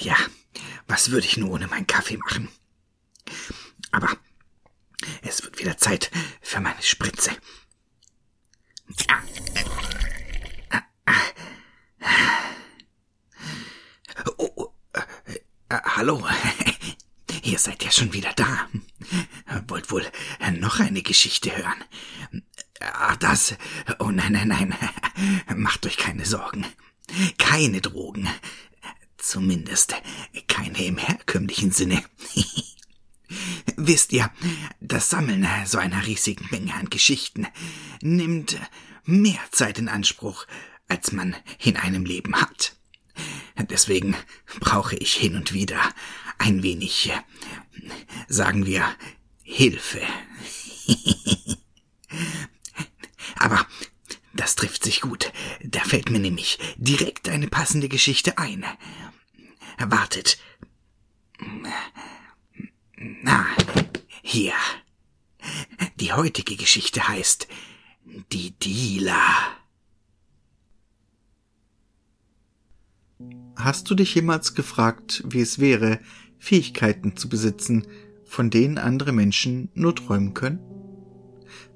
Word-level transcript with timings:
Ja, 0.00 0.16
was 0.86 1.10
würde 1.10 1.26
ich 1.26 1.36
nur 1.36 1.50
ohne 1.50 1.66
meinen 1.66 1.86
Kaffee 1.86 2.16
machen? 2.16 2.48
Aber 3.90 4.16
es 5.22 5.42
wird 5.42 5.58
wieder 5.58 5.76
Zeit 5.76 6.10
für 6.40 6.60
meine 6.60 6.82
Spritze. 6.82 7.30
Oh, 14.36 14.50
oh, 14.56 14.72
äh, 14.92 15.34
äh, 15.68 15.80
hallo, 15.84 16.26
ihr 17.42 17.58
seid 17.58 17.82
ja 17.84 17.90
schon 17.90 18.12
wieder 18.12 18.32
da. 18.34 18.68
Wollt 19.68 19.90
wohl 19.90 20.06
noch 20.58 20.80
eine 20.80 21.02
Geschichte 21.02 21.56
hören? 21.56 21.84
Ach, 22.80 23.16
das. 23.16 23.56
Oh 23.98 24.10
nein, 24.10 24.32
nein, 24.32 24.48
nein. 24.48 24.74
Macht 25.56 25.86
euch 25.86 25.96
keine 25.96 26.24
Sorgen. 26.24 26.66
Keine 27.38 27.80
Drogen. 27.80 28.28
Zumindest 29.28 29.94
keine 30.46 30.82
im 30.86 30.96
herkömmlichen 30.96 31.70
Sinne. 31.70 32.02
Wisst 33.76 34.14
ihr, 34.14 34.32
das 34.80 35.10
Sammeln 35.10 35.46
so 35.66 35.76
einer 35.76 36.06
riesigen 36.06 36.46
Menge 36.50 36.72
an 36.72 36.88
Geschichten 36.88 37.46
nimmt 38.00 38.58
mehr 39.04 39.38
Zeit 39.50 39.78
in 39.78 39.90
Anspruch, 39.90 40.46
als 40.88 41.12
man 41.12 41.36
in 41.62 41.76
einem 41.76 42.06
Leben 42.06 42.36
hat. 42.40 42.74
Deswegen 43.68 44.16
brauche 44.60 44.96
ich 44.96 45.12
hin 45.12 45.36
und 45.36 45.52
wieder 45.52 45.78
ein 46.38 46.62
wenig, 46.62 47.12
sagen 48.28 48.64
wir, 48.64 48.88
Hilfe. 49.42 50.00
Aber 53.36 53.66
das 54.38 54.54
trifft 54.54 54.84
sich 54.84 55.00
gut. 55.00 55.32
Da 55.64 55.80
fällt 55.80 56.10
mir 56.10 56.20
nämlich 56.20 56.60
direkt 56.76 57.28
eine 57.28 57.48
passende 57.48 57.88
Geschichte 57.88 58.38
ein. 58.38 58.64
Wartet. 59.78 60.38
Na, 63.22 63.46
hier. 64.22 64.52
Die 66.00 66.12
heutige 66.12 66.56
Geschichte 66.56 67.06
heißt 67.06 67.48
Die 68.32 68.52
Dealer. 68.58 69.58
Hast 73.56 73.90
du 73.90 73.94
dich 73.94 74.14
jemals 74.14 74.54
gefragt, 74.54 75.24
wie 75.26 75.40
es 75.40 75.58
wäre, 75.58 76.00
Fähigkeiten 76.38 77.16
zu 77.16 77.28
besitzen, 77.28 77.86
von 78.24 78.50
denen 78.50 78.78
andere 78.78 79.12
Menschen 79.12 79.70
nur 79.74 79.94
träumen 79.94 80.34
können? 80.34 80.60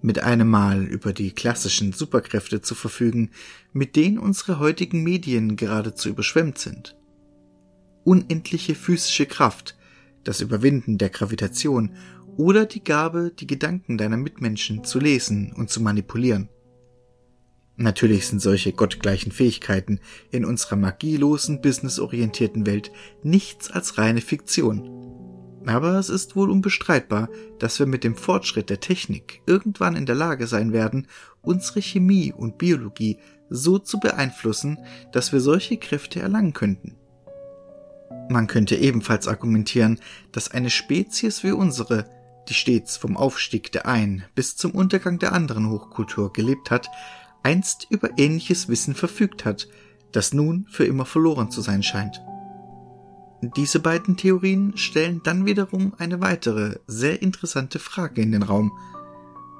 Mit 0.00 0.20
einem 0.20 0.48
Mal 0.48 0.84
über 0.84 1.12
die 1.12 1.32
klassischen 1.32 1.92
Superkräfte 1.92 2.60
zu 2.60 2.74
verfügen, 2.74 3.30
mit 3.72 3.96
denen 3.96 4.18
unsere 4.18 4.58
heutigen 4.58 5.02
Medien 5.02 5.56
geradezu 5.56 6.08
überschwemmt 6.08 6.58
sind. 6.58 6.96
Unendliche 8.04 8.74
physische 8.74 9.26
Kraft, 9.26 9.76
das 10.24 10.40
Überwinden 10.40 10.98
der 10.98 11.10
Gravitation 11.10 11.94
oder 12.36 12.66
die 12.66 12.82
Gabe, 12.82 13.32
die 13.38 13.46
Gedanken 13.46 13.98
deiner 13.98 14.16
Mitmenschen 14.16 14.84
zu 14.84 14.98
lesen 14.98 15.52
und 15.52 15.70
zu 15.70 15.80
manipulieren. 15.80 16.48
Natürlich 17.76 18.26
sind 18.26 18.40
solche 18.40 18.72
gottgleichen 18.72 19.32
Fähigkeiten 19.32 20.00
in 20.30 20.44
unserer 20.44 20.76
magielosen, 20.76 21.62
businessorientierten 21.62 22.66
Welt 22.66 22.92
nichts 23.22 23.70
als 23.70 23.98
reine 23.98 24.20
Fiktion. 24.20 25.02
Aber 25.66 25.98
es 25.98 26.08
ist 26.08 26.36
wohl 26.36 26.50
unbestreitbar, 26.50 27.28
dass 27.58 27.78
wir 27.78 27.86
mit 27.86 28.04
dem 28.04 28.16
Fortschritt 28.16 28.68
der 28.68 28.80
Technik 28.80 29.42
irgendwann 29.46 29.96
in 29.96 30.06
der 30.06 30.16
Lage 30.16 30.46
sein 30.46 30.72
werden, 30.72 31.06
unsere 31.40 31.80
Chemie 31.80 32.32
und 32.32 32.58
Biologie 32.58 33.18
so 33.48 33.78
zu 33.78 34.00
beeinflussen, 34.00 34.78
dass 35.12 35.32
wir 35.32 35.40
solche 35.40 35.76
Kräfte 35.76 36.20
erlangen 36.20 36.52
könnten. 36.52 36.96
Man 38.32 38.46
könnte 38.46 38.76
ebenfalls 38.76 39.28
argumentieren, 39.28 40.00
dass 40.32 40.50
eine 40.50 40.70
Spezies 40.70 41.44
wie 41.44 41.52
unsere, 41.52 42.06
die 42.48 42.54
stets 42.54 42.96
vom 42.96 43.18
Aufstieg 43.18 43.70
der 43.72 43.86
einen 43.86 44.24
bis 44.34 44.56
zum 44.56 44.70
Untergang 44.70 45.18
der 45.18 45.34
anderen 45.34 45.68
Hochkultur 45.68 46.32
gelebt 46.32 46.70
hat, 46.70 46.88
einst 47.42 47.86
über 47.90 48.08
ähnliches 48.16 48.68
Wissen 48.68 48.94
verfügt 48.94 49.44
hat, 49.44 49.68
das 50.12 50.32
nun 50.32 50.66
für 50.70 50.86
immer 50.86 51.04
verloren 51.04 51.50
zu 51.50 51.60
sein 51.60 51.82
scheint. 51.82 52.22
Diese 53.42 53.80
beiden 53.80 54.16
Theorien 54.16 54.78
stellen 54.78 55.20
dann 55.24 55.44
wiederum 55.44 55.92
eine 55.98 56.22
weitere, 56.22 56.78
sehr 56.86 57.20
interessante 57.20 57.78
Frage 57.78 58.22
in 58.22 58.32
den 58.32 58.44
Raum. 58.44 58.72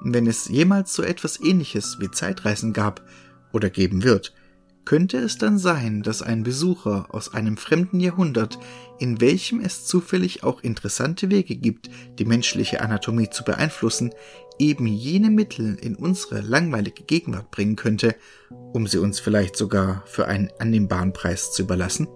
Wenn 0.00 0.26
es 0.26 0.48
jemals 0.48 0.94
so 0.94 1.02
etwas 1.02 1.38
ähnliches 1.38 1.98
wie 2.00 2.10
Zeitreisen 2.10 2.72
gab 2.72 3.02
oder 3.52 3.68
geben 3.68 4.02
wird, 4.02 4.32
könnte 4.84 5.18
es 5.18 5.38
dann 5.38 5.58
sein, 5.58 6.02
dass 6.02 6.22
ein 6.22 6.42
Besucher 6.42 7.06
aus 7.10 7.32
einem 7.32 7.56
fremden 7.56 8.00
Jahrhundert, 8.00 8.58
in 8.98 9.20
welchem 9.20 9.60
es 9.60 9.86
zufällig 9.86 10.42
auch 10.42 10.62
interessante 10.62 11.30
Wege 11.30 11.56
gibt, 11.56 11.90
die 12.18 12.24
menschliche 12.24 12.80
Anatomie 12.80 13.30
zu 13.30 13.44
beeinflussen, 13.44 14.10
eben 14.58 14.86
jene 14.86 15.30
Mittel 15.30 15.76
in 15.76 15.96
unsere 15.96 16.40
langweilige 16.40 17.04
Gegenwart 17.04 17.50
bringen 17.50 17.76
könnte, 17.76 18.14
um 18.72 18.86
sie 18.86 18.98
uns 18.98 19.20
vielleicht 19.20 19.56
sogar 19.56 20.02
für 20.06 20.28
einen 20.28 20.50
annehmbaren 20.58 21.12
Preis 21.12 21.52
zu 21.52 21.62
überlassen? 21.62 22.08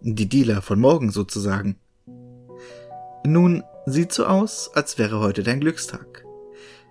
Die 0.00 0.28
Dealer 0.28 0.62
von 0.62 0.80
morgen 0.80 1.10
sozusagen. 1.10 1.76
Nun, 3.24 3.62
sieht 3.86 4.12
so 4.12 4.26
aus, 4.26 4.70
als 4.74 4.98
wäre 4.98 5.20
heute 5.20 5.42
dein 5.42 5.60
Glückstag 5.60 6.24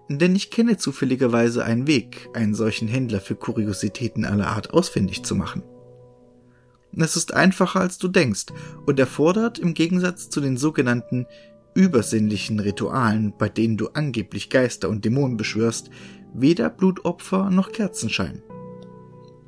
denn 0.10 0.36
ich 0.36 0.52
kenne 0.52 0.78
zufälligerweise 0.78 1.64
einen 1.64 1.88
Weg, 1.88 2.30
einen 2.34 2.54
solchen 2.54 2.88
Händler 2.88 3.22
für 3.22 3.36
Kuriositäten 3.36 4.26
aller 4.26 4.48
Art 4.48 4.74
ausfindig 4.74 5.24
zu 5.24 5.36
machen. 5.36 5.64
Es 6.96 7.16
ist 7.16 7.34
einfacher 7.34 7.80
als 7.80 7.98
du 7.98 8.10
denkst 8.10 8.48
und 8.86 9.00
erfordert 9.00 9.60
im 9.60 9.74
Gegensatz 9.74 10.30
zu 10.30 10.42
den 10.42 10.58
sogenannten 10.58 11.26
übersinnlichen 11.74 12.60
Ritualen, 12.60 13.34
bei 13.38 13.48
denen 13.48 13.78
du 13.78 13.90
angeblich 13.90 14.50
Geister 14.50 14.90
und 14.90 15.06
Dämonen 15.06 15.38
beschwörst, 15.38 15.90
weder 16.34 16.70
Blutopfer 16.70 17.50
noch 17.50 17.72
Kerzenschein. 17.72 18.44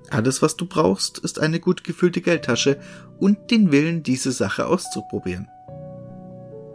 Alles, 0.10 0.42
was 0.42 0.56
du 0.56 0.66
brauchst, 0.66 1.18
ist 1.20 1.40
eine 1.40 1.60
gut 1.60 1.84
gefüllte 1.84 2.22
Geldtasche 2.22 2.80
und 3.20 3.52
den 3.52 3.72
Willen, 3.72 4.04
diese 4.04 4.32
Sache 4.32 4.68
auszuprobieren. 4.68 5.48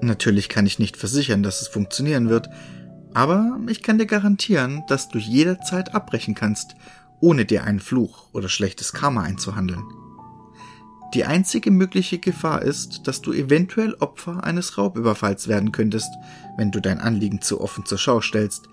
Natürlich 0.00 0.49
kann 0.49 0.67
ich 0.67 0.78
nicht 0.78 0.97
versichern, 0.97 1.43
dass 1.43 1.61
es 1.62 1.69
funktionieren 1.69 2.28
wird, 2.28 2.49
aber 3.19 3.59
ich 3.67 3.82
kann 3.82 3.99
dir 3.99 4.06
garantieren, 4.06 4.85
dass 4.87 5.09
du 5.09 5.19
jederzeit 5.19 5.93
abbrechen 5.93 6.37
kannst, 6.37 6.76
ohne 7.19 7.44
dir 7.44 7.65
einen 7.65 7.81
Fluch 7.81 8.29
oder 8.32 8.49
schlechtes 8.49 8.93
Karma 8.93 9.23
einzuhandeln. 9.23 9.82
Die 11.15 11.25
einzige 11.25 11.73
mögliche 11.73 12.20
Gefahr 12.20 12.62
ist, 12.62 13.09
dass 13.09 13.20
du 13.20 13.32
eventuell 13.32 13.94
Opfer 13.94 14.44
eines 14.44 14.79
Raubüberfalls 14.79 15.49
werden 15.49 15.73
könntest, 15.73 16.11
wenn 16.59 16.70
du 16.70 16.81
dein 16.81 17.00
Anliegen 17.00 17.43
zu 17.43 17.61
offen 17.61 17.85
zur 17.87 17.99
Schau 17.99 18.20
stellst, 18.20 18.69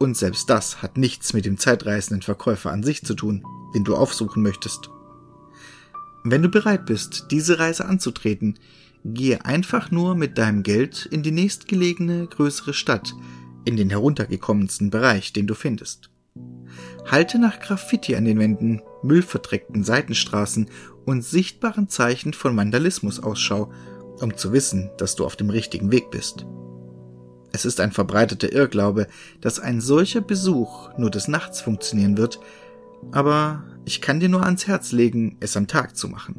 und 0.00 0.16
selbst 0.16 0.50
das 0.50 0.82
hat 0.82 0.98
nichts 0.98 1.32
mit 1.32 1.44
dem 1.44 1.56
zeitreisenden 1.56 2.22
Verkäufer 2.22 2.72
an 2.72 2.82
sich 2.82 3.04
zu 3.04 3.14
tun, 3.14 3.44
den 3.76 3.84
du 3.84 3.94
aufsuchen 3.94 4.42
möchtest. 4.42 4.90
Wenn 6.24 6.42
du 6.42 6.48
bereit 6.48 6.84
bist, 6.84 7.26
diese 7.30 7.60
Reise 7.60 7.84
anzutreten, 7.84 8.58
gehe 9.04 9.44
einfach 9.44 9.92
nur 9.92 10.16
mit 10.16 10.36
deinem 10.36 10.64
Geld 10.64 11.06
in 11.12 11.22
die 11.22 11.30
nächstgelegene 11.30 12.26
größere 12.26 12.74
Stadt, 12.74 13.14
in 13.64 13.76
den 13.76 13.90
heruntergekommensten 13.90 14.90
Bereich, 14.90 15.32
den 15.32 15.46
du 15.46 15.54
findest. 15.54 16.10
Halte 17.06 17.38
nach 17.38 17.60
Graffiti 17.60 18.16
an 18.16 18.24
den 18.24 18.38
Wänden, 18.38 18.82
müllverdreckten 19.02 19.84
Seitenstraßen 19.84 20.68
und 21.04 21.22
sichtbaren 21.22 21.88
Zeichen 21.88 22.32
von 22.32 22.56
Vandalismus 22.56 23.20
Ausschau, 23.20 23.70
um 24.20 24.36
zu 24.36 24.52
wissen, 24.52 24.90
dass 24.96 25.16
du 25.16 25.24
auf 25.24 25.36
dem 25.36 25.50
richtigen 25.50 25.92
Weg 25.92 26.10
bist. 26.10 26.46
Es 27.52 27.64
ist 27.64 27.78
ein 27.80 27.92
verbreiteter 27.92 28.52
Irrglaube, 28.52 29.06
dass 29.40 29.60
ein 29.60 29.80
solcher 29.80 30.20
Besuch 30.20 30.90
nur 30.98 31.10
des 31.10 31.28
Nachts 31.28 31.60
funktionieren 31.60 32.16
wird, 32.16 32.40
aber 33.12 33.62
ich 33.84 34.00
kann 34.00 34.18
dir 34.18 34.28
nur 34.28 34.42
ans 34.42 34.66
Herz 34.66 34.92
legen, 34.92 35.36
es 35.40 35.56
am 35.56 35.66
Tag 35.66 35.96
zu 35.96 36.08
machen. 36.08 36.34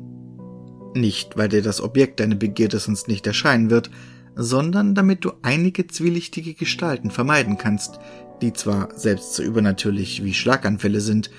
Nicht, 0.94 1.38
weil 1.38 1.50
dir 1.50 1.62
das 1.62 1.81
Objekt 1.81 2.19
deine 2.19 2.36
Begierde 2.36 2.80
sonst 2.80 3.07
nicht 3.07 3.28
erscheinen 3.28 3.69
wird, 3.69 3.92
sondern 4.36 4.96
damit 4.96 5.26
du 5.26 5.32
einige 5.42 5.88
zwielichtige 5.88 6.54
Gestalten 6.54 7.10
vermeiden 7.10 7.58
kannst, 7.58 8.00
die 8.42 8.54
zwar 8.54 8.90
selbst 8.98 9.34
so 9.34 9.44
übernatürlich 9.44 10.24
wie 10.24 10.34
Schlaganfälle 10.34 11.02
sind, 11.02 11.32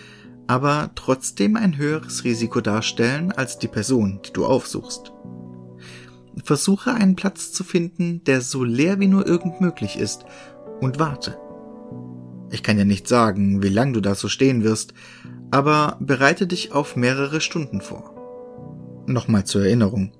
aber 0.46 0.90
trotzdem 0.94 1.56
ein 1.56 1.76
höheres 1.76 2.24
Risiko 2.24 2.60
darstellen 2.60 3.32
als 3.32 3.58
die 3.58 3.68
Person, 3.68 4.20
die 4.26 4.32
du 4.32 4.46
aufsuchst. 4.46 5.12
Versuche 6.44 6.94
einen 6.94 7.16
Platz 7.16 7.52
zu 7.52 7.64
finden, 7.64 8.22
der 8.24 8.40
so 8.40 8.62
leer 8.62 9.00
wie 9.00 9.08
nur 9.08 9.26
irgend 9.26 9.60
möglich 9.60 9.98
ist, 9.98 10.24
und 10.80 10.98
warte. 10.98 11.38
Ich 12.50 12.62
kann 12.62 12.78
ja 12.78 12.84
nicht 12.84 13.08
sagen, 13.08 13.62
wie 13.62 13.68
lang 13.68 13.92
du 13.92 14.00
da 14.00 14.14
so 14.14 14.28
stehen 14.28 14.62
wirst, 14.62 14.94
aber 15.50 15.96
bereite 16.00 16.46
dich 16.46 16.72
auf 16.72 16.96
mehrere 16.96 17.40
Stunden 17.40 17.80
vor. 17.80 19.04
Nochmal 19.06 19.44
zur 19.44 19.64
Erinnerung. 19.64 20.12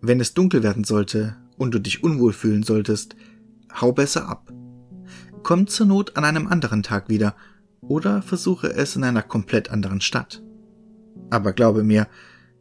Wenn 0.00 0.20
es 0.20 0.34
dunkel 0.34 0.62
werden 0.62 0.84
sollte 0.84 1.36
und 1.58 1.74
du 1.74 1.78
dich 1.78 2.02
unwohl 2.02 2.32
fühlen 2.32 2.62
solltest, 2.62 3.16
hau 3.80 3.92
besser 3.92 4.28
ab. 4.28 4.52
Komm 5.42 5.66
zur 5.66 5.86
Not 5.86 6.16
an 6.16 6.24
einem 6.24 6.46
anderen 6.46 6.82
Tag 6.82 7.08
wieder 7.08 7.36
oder 7.80 8.22
versuche 8.22 8.68
es 8.68 8.96
in 8.96 9.04
einer 9.04 9.22
komplett 9.22 9.70
anderen 9.70 10.00
Stadt. 10.00 10.42
Aber 11.30 11.52
glaube 11.52 11.82
mir, 11.82 12.08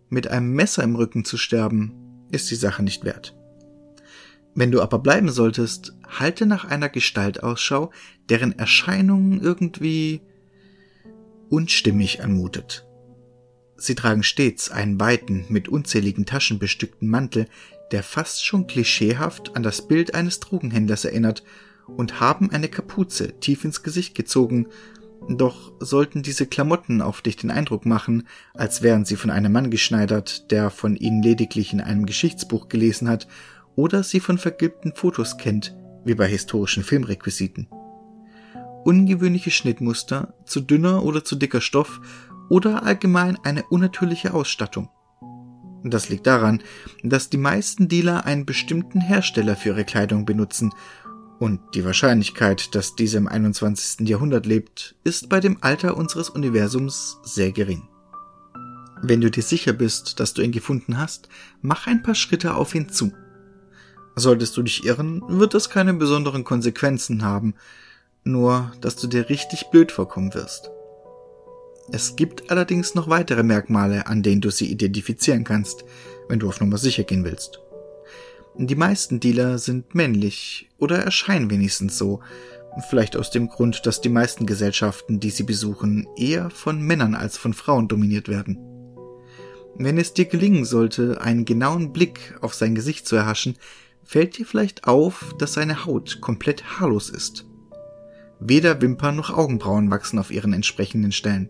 Mit 0.09 0.29
einem 0.29 0.53
Messer 0.53 0.83
im 0.83 0.95
Rücken 0.95 1.25
zu 1.25 1.35
sterben, 1.35 1.91
ist 2.31 2.49
die 2.49 2.55
Sache 2.55 2.81
nicht 2.81 3.03
wert. 3.03 3.35
Wenn 4.55 4.71
du 4.71 4.81
aber 4.81 4.99
bleiben 4.99 5.29
solltest, 5.29 5.97
halte 6.07 6.45
nach 6.45 6.63
einer 6.63 6.87
Gestalt 6.87 7.43
Ausschau, 7.43 7.91
deren 8.29 8.57
Erscheinung 8.57 9.41
irgendwie 9.41 10.21
unstimmig 11.49 12.23
anmutet. 12.23 12.87
Sie 13.75 13.95
tragen 13.95 14.23
stets 14.23 14.71
einen 14.71 14.99
weiten, 14.99 15.45
mit 15.49 15.67
unzähligen 15.67 16.25
Taschen 16.25 16.57
bestückten 16.57 17.09
Mantel, 17.09 17.47
der 17.91 18.03
fast 18.03 18.45
schon 18.45 18.67
klischeehaft 18.67 19.55
an 19.55 19.63
das 19.63 19.87
Bild 19.87 20.13
eines 20.13 20.39
Drogenhändlers 20.39 21.05
erinnert, 21.05 21.43
und 21.87 22.19
haben 22.19 22.51
eine 22.51 22.67
Kapuze 22.67 23.39
tief 23.39 23.63
ins 23.63 23.81
Gesicht 23.81 24.13
gezogen, 24.13 24.67
doch 25.29 25.73
sollten 25.79 26.21
diese 26.21 26.45
Klamotten 26.45 27.01
auf 27.01 27.21
dich 27.21 27.37
den 27.37 27.51
Eindruck 27.51 27.85
machen, 27.85 28.27
als 28.53 28.81
wären 28.81 29.05
sie 29.05 29.15
von 29.15 29.29
einem 29.29 29.51
Mann 29.51 29.71
geschneidert, 29.71 30.51
der 30.51 30.69
von 30.69 30.95
ihnen 30.95 31.23
lediglich 31.23 31.73
in 31.73 31.81
einem 31.81 32.05
Geschichtsbuch 32.05 32.69
gelesen 32.69 33.09
hat 33.09 33.27
oder 33.75 34.03
sie 34.03 34.19
von 34.19 34.37
vergilbten 34.37 34.93
Fotos 34.93 35.37
kennt, 35.37 35.75
wie 36.05 36.15
bei 36.15 36.27
historischen 36.27 36.83
Filmrequisiten. 36.83 37.67
Ungewöhnliche 38.85 39.51
Schnittmuster, 39.51 40.33
zu 40.45 40.61
dünner 40.61 41.03
oder 41.03 41.25
zu 41.25 41.35
dicker 41.35 41.61
Stoff 41.61 41.99
oder 42.49 42.83
allgemein 42.83 43.37
eine 43.43 43.63
unnatürliche 43.63 44.33
Ausstattung. 44.33 44.89
Das 45.89 46.09
liegt 46.09 46.27
daran, 46.27 46.61
dass 47.03 47.29
die 47.29 47.37
meisten 47.37 47.87
Dealer 47.87 48.25
einen 48.25 48.45
bestimmten 48.45 49.01
Hersteller 49.01 49.55
für 49.55 49.69
ihre 49.69 49.85
Kleidung 49.85 50.25
benutzen 50.25 50.73
und 51.39 51.59
die 51.75 51.85
Wahrscheinlichkeit, 51.85 52.73
dass 52.73 52.95
diese 52.95 53.17
im 53.17 53.27
21. 53.27 54.07
Jahrhundert 54.07 54.45
lebt, 54.45 54.95
ist 55.03 55.29
bei 55.29 55.39
dem 55.39 55.57
Alter 55.61 55.95
unseres 55.95 56.29
Universums 56.29 57.19
sehr 57.23 57.51
gering. 57.51 57.87
Wenn 59.01 59.21
du 59.21 59.29
dir 59.29 59.43
sicher 59.43 59.73
bist, 59.73 60.19
dass 60.19 60.33
du 60.33 60.41
ihn 60.41 60.51
gefunden 60.51 60.97
hast, 60.97 61.29
mach 61.61 61.85
ein 61.85 62.01
paar 62.01 62.15
Schritte 62.15 62.55
auf 62.55 62.73
ihn 62.73 62.89
zu. 62.89 63.13
Solltest 64.15 64.57
du 64.57 64.63
dich 64.63 64.83
irren, 64.85 65.21
wird 65.27 65.53
das 65.53 65.69
keine 65.69 65.93
besonderen 65.93 66.43
Konsequenzen 66.43 67.23
haben, 67.23 67.53
nur 68.23 68.71
dass 68.81 68.95
du 68.95 69.05
dir 69.05 69.29
richtig 69.29 69.69
blöd 69.69 69.91
vorkommen 69.91 70.33
wirst. 70.33 70.71
Es 71.89 72.17
gibt 72.17 72.51
allerdings 72.51 72.95
noch 72.95 73.07
weitere 73.07 73.43
Merkmale, 73.43 74.07
an 74.07 74.21
denen 74.21 74.41
du 74.41 74.49
sie 74.49 74.69
identifizieren 74.69 75.45
kannst, 75.45 75.85
wenn 76.27 76.39
du 76.39 76.49
auf 76.49 76.59
Nummer 76.59 76.77
sicher 76.77 77.03
gehen 77.03 77.23
willst. 77.23 77.61
Die 78.57 78.75
meisten 78.75 79.19
Dealer 79.19 79.57
sind 79.57 79.95
männlich 79.95 80.69
oder 80.77 80.97
erscheinen 80.97 81.49
wenigstens 81.49 81.97
so. 81.97 82.21
Vielleicht 82.89 83.15
aus 83.15 83.31
dem 83.31 83.47
Grund, 83.47 83.85
dass 83.85 84.01
die 84.01 84.09
meisten 84.09 84.45
Gesellschaften, 84.45 85.19
die 85.19 85.29
sie 85.29 85.43
besuchen, 85.43 86.07
eher 86.17 86.49
von 86.49 86.81
Männern 86.81 87.15
als 87.15 87.37
von 87.37 87.53
Frauen 87.53 87.87
dominiert 87.87 88.27
werden. 88.27 88.57
Wenn 89.75 89.97
es 89.97 90.13
dir 90.13 90.25
gelingen 90.25 90.65
sollte, 90.65 91.21
einen 91.21 91.45
genauen 91.45 91.93
Blick 91.93 92.37
auf 92.41 92.53
sein 92.53 92.75
Gesicht 92.75 93.07
zu 93.07 93.15
erhaschen, 93.15 93.57
fällt 94.03 94.37
dir 94.37 94.45
vielleicht 94.45 94.85
auf, 94.85 95.35
dass 95.37 95.53
seine 95.53 95.85
Haut 95.85 96.19
komplett 96.19 96.79
haarlos 96.79 97.09
ist. 97.09 97.45
Weder 98.39 98.81
Wimpern 98.81 99.15
noch 99.15 99.29
Augenbrauen 99.29 99.89
wachsen 99.89 100.19
auf 100.19 100.31
ihren 100.31 100.53
entsprechenden 100.53 101.11
Stellen. 101.11 101.49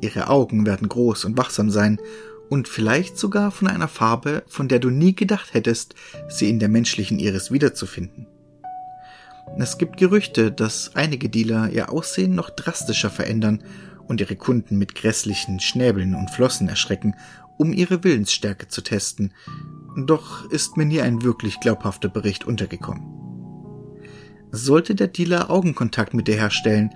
Ihre 0.00 0.28
Augen 0.28 0.66
werden 0.66 0.88
groß 0.88 1.24
und 1.24 1.36
wachsam 1.36 1.70
sein 1.70 1.98
und 2.48 2.68
vielleicht 2.68 3.18
sogar 3.18 3.50
von 3.50 3.68
einer 3.68 3.88
Farbe, 3.88 4.44
von 4.46 4.68
der 4.68 4.78
du 4.78 4.90
nie 4.90 5.14
gedacht 5.14 5.54
hättest, 5.54 5.94
sie 6.28 6.48
in 6.48 6.58
der 6.58 6.68
menschlichen 6.68 7.18
Iris 7.18 7.50
wiederzufinden. 7.50 8.26
Es 9.58 9.78
gibt 9.78 9.96
Gerüchte, 9.96 10.52
dass 10.52 10.94
einige 10.94 11.28
Dealer 11.28 11.70
ihr 11.70 11.90
Aussehen 11.90 12.34
noch 12.34 12.50
drastischer 12.50 13.10
verändern 13.10 13.62
und 14.06 14.20
ihre 14.20 14.36
Kunden 14.36 14.76
mit 14.76 14.94
grässlichen 14.94 15.60
Schnäbeln 15.60 16.14
und 16.14 16.30
Flossen 16.30 16.68
erschrecken, 16.68 17.14
um 17.56 17.72
ihre 17.72 18.04
Willensstärke 18.04 18.68
zu 18.68 18.82
testen, 18.82 19.32
doch 19.96 20.50
ist 20.50 20.76
mir 20.76 20.84
nie 20.84 21.00
ein 21.00 21.22
wirklich 21.22 21.58
glaubhafter 21.60 22.08
Bericht 22.08 22.44
untergekommen. 22.44 23.02
Sollte 24.50 24.94
der 24.94 25.08
Dealer 25.08 25.50
Augenkontakt 25.50 26.12
mit 26.12 26.28
dir 26.28 26.36
herstellen 26.36 26.94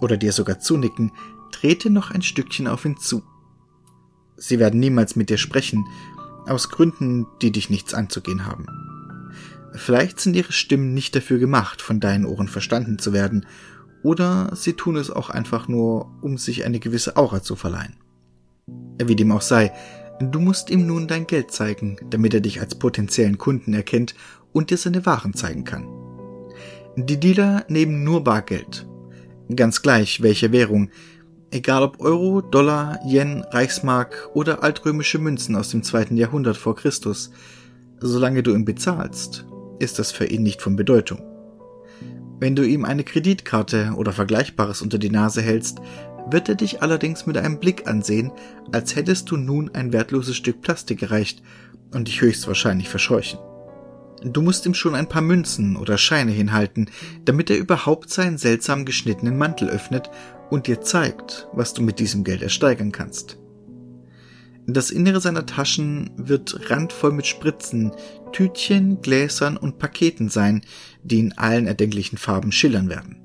oder 0.00 0.16
dir 0.16 0.32
sogar 0.32 0.58
zunicken, 0.58 1.12
trete 1.50 1.90
noch 1.90 2.10
ein 2.10 2.22
Stückchen 2.22 2.66
auf 2.66 2.84
ihn 2.84 2.96
zu. 2.96 3.22
Sie 4.36 4.58
werden 4.58 4.80
niemals 4.80 5.16
mit 5.16 5.30
dir 5.30 5.38
sprechen, 5.38 5.84
aus 6.46 6.70
Gründen, 6.70 7.26
die 7.42 7.52
dich 7.52 7.70
nichts 7.70 7.94
anzugehen 7.94 8.46
haben. 8.46 8.66
Vielleicht 9.74 10.20
sind 10.20 10.34
ihre 10.34 10.52
Stimmen 10.52 10.94
nicht 10.94 11.14
dafür 11.14 11.38
gemacht, 11.38 11.82
von 11.82 12.00
deinen 12.00 12.24
Ohren 12.26 12.48
verstanden 12.48 12.98
zu 12.98 13.12
werden, 13.12 13.46
oder 14.02 14.50
sie 14.56 14.72
tun 14.72 14.96
es 14.96 15.10
auch 15.10 15.30
einfach 15.30 15.68
nur, 15.68 16.10
um 16.22 16.38
sich 16.38 16.64
eine 16.64 16.80
gewisse 16.80 17.16
Aura 17.16 17.42
zu 17.42 17.54
verleihen. 17.54 17.96
Wie 19.02 19.16
dem 19.16 19.30
auch 19.32 19.42
sei, 19.42 19.72
du 20.20 20.40
musst 20.40 20.70
ihm 20.70 20.86
nun 20.86 21.06
dein 21.06 21.26
Geld 21.26 21.50
zeigen, 21.50 21.96
damit 22.08 22.34
er 22.34 22.40
dich 22.40 22.60
als 22.60 22.74
potenziellen 22.74 23.38
Kunden 23.38 23.74
erkennt 23.74 24.14
und 24.52 24.70
dir 24.70 24.78
seine 24.78 25.06
Waren 25.06 25.34
zeigen 25.34 25.64
kann. 25.64 25.86
Die 26.96 27.20
Dealer 27.20 27.64
nehmen 27.68 28.02
nur 28.04 28.24
Bargeld. 28.24 28.86
Ganz 29.54 29.82
gleich, 29.82 30.22
welche 30.22 30.52
Währung, 30.52 30.90
Egal 31.52 31.82
ob 31.82 32.00
Euro, 32.00 32.42
Dollar, 32.42 33.00
Yen, 33.04 33.42
Reichsmark 33.50 34.30
oder 34.34 34.62
altrömische 34.62 35.18
Münzen 35.18 35.56
aus 35.56 35.70
dem 35.70 35.82
zweiten 35.82 36.16
Jahrhundert 36.16 36.56
vor 36.56 36.76
Christus, 36.76 37.32
solange 37.98 38.44
du 38.44 38.54
ihn 38.54 38.64
bezahlst, 38.64 39.46
ist 39.80 39.98
das 39.98 40.12
für 40.12 40.26
ihn 40.26 40.44
nicht 40.44 40.62
von 40.62 40.76
Bedeutung. 40.76 41.20
Wenn 42.38 42.54
du 42.54 42.62
ihm 42.62 42.84
eine 42.84 43.02
Kreditkarte 43.02 43.94
oder 43.96 44.12
Vergleichbares 44.12 44.80
unter 44.80 44.98
die 44.98 45.10
Nase 45.10 45.42
hältst, 45.42 45.80
wird 46.30 46.48
er 46.48 46.54
dich 46.54 46.82
allerdings 46.82 47.26
mit 47.26 47.36
einem 47.36 47.58
Blick 47.58 47.88
ansehen, 47.88 48.30
als 48.70 48.94
hättest 48.94 49.28
du 49.30 49.36
nun 49.36 49.70
ein 49.74 49.92
wertloses 49.92 50.36
Stück 50.36 50.60
Plastik 50.60 51.00
gereicht 51.00 51.42
und 51.92 52.06
dich 52.06 52.20
höchstwahrscheinlich 52.20 52.88
verscheuchen. 52.88 53.40
Du 54.22 54.40
musst 54.42 54.66
ihm 54.66 54.74
schon 54.74 54.94
ein 54.94 55.08
paar 55.08 55.22
Münzen 55.22 55.76
oder 55.76 55.98
Scheine 55.98 56.30
hinhalten, 56.30 56.90
damit 57.24 57.50
er 57.50 57.58
überhaupt 57.58 58.10
seinen 58.10 58.38
seltsam 58.38 58.84
geschnittenen 58.84 59.36
Mantel 59.36 59.68
öffnet 59.68 60.10
und 60.50 60.66
dir 60.66 60.80
zeigt, 60.80 61.48
was 61.52 61.72
du 61.72 61.82
mit 61.82 61.98
diesem 61.98 62.24
Geld 62.24 62.42
ersteigern 62.42 62.92
kannst. 62.92 63.38
Das 64.66 64.90
Innere 64.90 65.20
seiner 65.20 65.46
Taschen 65.46 66.10
wird 66.16 66.70
randvoll 66.70 67.12
mit 67.12 67.26
Spritzen, 67.26 67.92
Tütchen, 68.32 69.00
Gläsern 69.00 69.56
und 69.56 69.78
Paketen 69.78 70.28
sein, 70.28 70.62
die 71.02 71.18
in 71.18 71.36
allen 71.38 71.66
erdenklichen 71.66 72.18
Farben 72.18 72.52
schillern 72.52 72.88
werden. 72.88 73.16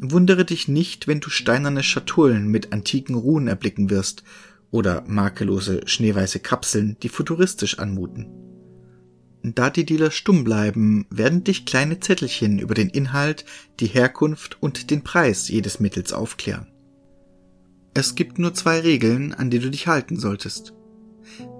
Wundere 0.00 0.44
dich 0.44 0.68
nicht, 0.68 1.08
wenn 1.08 1.20
du 1.20 1.30
steinerne 1.30 1.82
Schatullen 1.82 2.48
mit 2.48 2.72
antiken 2.72 3.14
Ruhen 3.14 3.48
erblicken 3.48 3.90
wirst 3.90 4.22
oder 4.70 5.04
makellose 5.06 5.82
schneeweiße 5.86 6.40
Kapseln, 6.40 6.96
die 7.02 7.08
futuristisch 7.08 7.78
anmuten. 7.78 8.53
Da 9.46 9.68
die 9.68 9.84
Dealer 9.84 10.10
stumm 10.10 10.42
bleiben, 10.42 11.06
werden 11.10 11.44
dich 11.44 11.66
kleine 11.66 12.00
Zettelchen 12.00 12.58
über 12.58 12.72
den 12.72 12.88
Inhalt, 12.88 13.44
die 13.78 13.86
Herkunft 13.86 14.56
und 14.62 14.90
den 14.90 15.04
Preis 15.04 15.48
jedes 15.48 15.80
Mittels 15.80 16.14
aufklären. 16.14 16.66
Es 17.92 18.14
gibt 18.14 18.38
nur 18.38 18.54
zwei 18.54 18.80
Regeln, 18.80 19.34
an 19.34 19.50
die 19.50 19.58
du 19.58 19.70
dich 19.70 19.86
halten 19.86 20.18
solltest. 20.18 20.72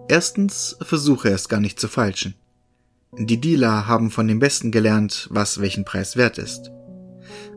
Erstens, 0.09 0.79
versuche 0.81 1.29
erst 1.29 1.51
gar 1.51 1.61
nicht 1.61 1.79
zu 1.79 1.89
falschen. 1.89 2.35
Die 3.19 3.39
Dealer 3.39 3.87
haben 3.87 4.11
von 4.11 4.29
den 4.29 4.39
Besten 4.39 4.71
gelernt, 4.71 5.29
was 5.31 5.61
welchen 5.61 5.85
Preis 5.85 6.17
wert 6.17 6.39
ist. 6.39 6.71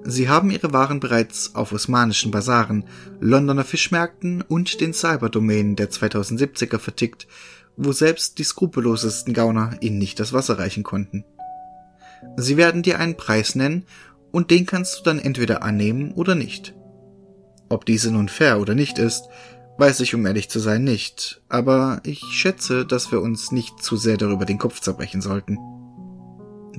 Sie 0.04 0.28
haben 0.28 0.52
ihre 0.52 0.74
Waren 0.74 1.00
bereits 1.00 1.56
auf 1.56 1.72
osmanischen 1.72 2.32
Basaren, 2.32 2.84
Londoner 3.22 3.64
Fischmärkten 3.64 4.42
und 4.42 4.82
den 4.82 4.94
Cyberdomänen 4.94 5.78
der 5.78 5.90
2070er 5.90 6.80
vertickt 6.80 7.28
wo 7.78 7.92
selbst 7.92 8.40
die 8.40 8.44
skrupellosesten 8.44 9.34
Gauner 9.34 9.78
ihnen 9.80 10.00
nicht 10.00 10.20
das 10.20 10.34
Wasser 10.34 10.60
reichen 10.60 10.84
konnten. 10.84 11.24
Sie 12.36 12.58
werden 12.58 12.82
dir 12.82 13.00
einen 13.00 13.16
Preis 13.16 13.56
nennen 13.56 13.86
und 14.32 14.52
den 14.52 14.66
kannst 14.66 15.00
du 15.00 15.04
dann 15.04 15.20
entweder 15.20 15.64
annehmen 15.64 16.12
oder 16.12 16.36
nicht. 16.36 16.74
Ob 17.70 17.86
diese 17.86 18.12
nun 18.12 18.30
fair 18.30 18.60
oder 18.60 18.76
nicht 18.76 18.98
ist, 18.98 19.26
weiß 19.78 20.00
ich 20.00 20.16
um 20.16 20.26
ehrlich 20.26 20.50
zu 20.50 20.60
sein 20.60 20.84
nicht, 20.84 21.42
aber 21.50 22.02
ich 22.04 22.22
schätze, 22.32 22.86
dass 22.86 23.12
wir 23.12 23.22
uns 23.22 23.52
nicht 23.52 23.84
zu 23.84 23.96
sehr 23.96 24.18
darüber 24.18 24.46
den 24.46 24.58
Kopf 24.58 24.80
zerbrechen 24.80 25.22
sollten. 25.22 25.58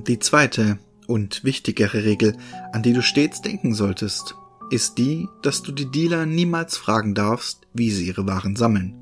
Die 0.07 0.19
zweite 0.19 0.79
und 1.07 1.43
wichtigere 1.43 2.03
Regel, 2.03 2.35
an 2.73 2.83
die 2.83 2.93
du 2.93 3.01
stets 3.01 3.41
denken 3.41 3.73
solltest, 3.73 4.35
ist 4.69 4.97
die, 4.97 5.27
dass 5.41 5.63
du 5.63 5.71
die 5.71 5.89
Dealer 5.89 6.25
niemals 6.25 6.77
fragen 6.77 7.15
darfst, 7.15 7.67
wie 7.73 7.89
sie 7.89 8.07
ihre 8.07 8.27
Waren 8.27 8.55
sammeln. 8.55 8.98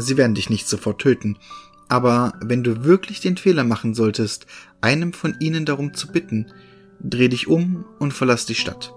Sie 0.00 0.16
werden 0.16 0.34
dich 0.34 0.50
nicht 0.50 0.68
sofort 0.68 1.00
töten, 1.00 1.36
aber 1.88 2.34
wenn 2.42 2.62
du 2.62 2.84
wirklich 2.84 3.20
den 3.20 3.36
Fehler 3.36 3.64
machen 3.64 3.94
solltest, 3.94 4.46
einem 4.80 5.12
von 5.12 5.36
ihnen 5.40 5.64
darum 5.64 5.92
zu 5.92 6.08
bitten, 6.08 6.52
dreh 7.00 7.28
dich 7.28 7.48
um 7.48 7.84
und 7.98 8.12
verlass 8.12 8.46
die 8.46 8.54
Stadt. 8.54 8.94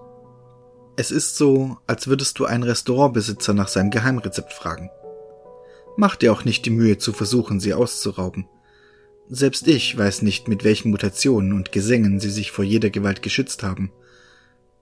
Es 0.96 1.12
ist 1.12 1.36
so, 1.36 1.78
als 1.88 2.08
würdest 2.08 2.38
du 2.38 2.46
einen 2.46 2.64
Restaurantbesitzer 2.64 3.54
nach 3.54 3.68
seinem 3.68 3.90
Geheimrezept 3.90 4.54
fragen. 4.54 4.90
Mach 5.98 6.16
dir 6.16 6.32
auch 6.32 6.46
nicht 6.46 6.66
die 6.66 6.70
Mühe 6.70 6.98
zu 6.98 7.14
versuchen, 7.14 7.60
sie 7.60 7.74
auszurauben. 7.74 8.48
Selbst 9.28 9.68
ich 9.68 9.98
weiß 9.98 10.22
nicht, 10.22 10.48
mit 10.48 10.64
welchen 10.64 10.92
Mutationen 10.92 11.54
und 11.54 11.72
Gesängen 11.72 12.20
sie 12.20 12.30
sich 12.30 12.52
vor 12.52 12.64
jeder 12.64 12.92
Gewalt 12.92 13.22
geschützt 13.22 13.64
haben. 13.64 13.92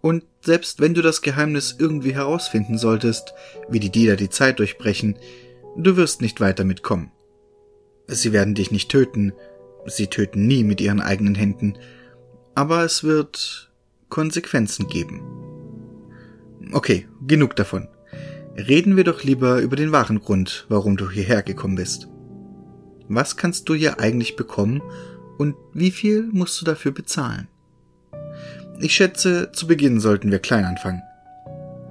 Und 0.01 0.25
selbst 0.41 0.81
wenn 0.81 0.93
du 0.93 1.01
das 1.01 1.21
Geheimnis 1.21 1.75
irgendwie 1.77 2.13
herausfinden 2.13 2.77
solltest, 2.77 3.33
wie 3.69 3.79
die 3.79 3.91
Dealer 3.91 4.15
die 4.17 4.29
Zeit 4.29 4.59
durchbrechen, 4.59 5.15
Du 5.77 5.95
wirst 5.95 6.21
nicht 6.21 6.41
weiter 6.41 6.63
mitkommen. 6.63 7.11
Sie 8.07 8.33
werden 8.33 8.55
dich 8.55 8.71
nicht 8.71 8.89
töten, 8.89 9.31
sie 9.85 10.07
töten 10.07 10.45
nie 10.45 10.63
mit 10.63 10.81
ihren 10.81 11.01
eigenen 11.01 11.35
Händen, 11.35 11.77
aber 12.55 12.83
es 12.83 13.03
wird 13.03 13.71
Konsequenzen 14.09 14.87
geben. 14.87 15.21
Okay, 16.73 17.07
genug 17.25 17.55
davon. 17.55 17.87
Reden 18.55 18.97
wir 18.97 19.05
doch 19.05 19.23
lieber 19.23 19.59
über 19.59 19.77
den 19.77 19.93
wahren 19.93 20.19
Grund, 20.19 20.65
warum 20.67 20.97
du 20.97 21.09
hierher 21.09 21.41
gekommen 21.41 21.75
bist. 21.75 22.09
Was 23.07 23.37
kannst 23.37 23.69
du 23.69 23.73
hier 23.73 23.99
eigentlich 23.99 24.35
bekommen 24.35 24.81
und 25.37 25.55
wie 25.73 25.91
viel 25.91 26.23
musst 26.31 26.59
du 26.59 26.65
dafür 26.65 26.91
bezahlen? 26.91 27.47
Ich 28.79 28.93
schätze, 28.93 29.51
zu 29.53 29.67
Beginn 29.67 29.99
sollten 29.99 30.31
wir 30.31 30.39
klein 30.39 30.65
anfangen. 30.65 31.01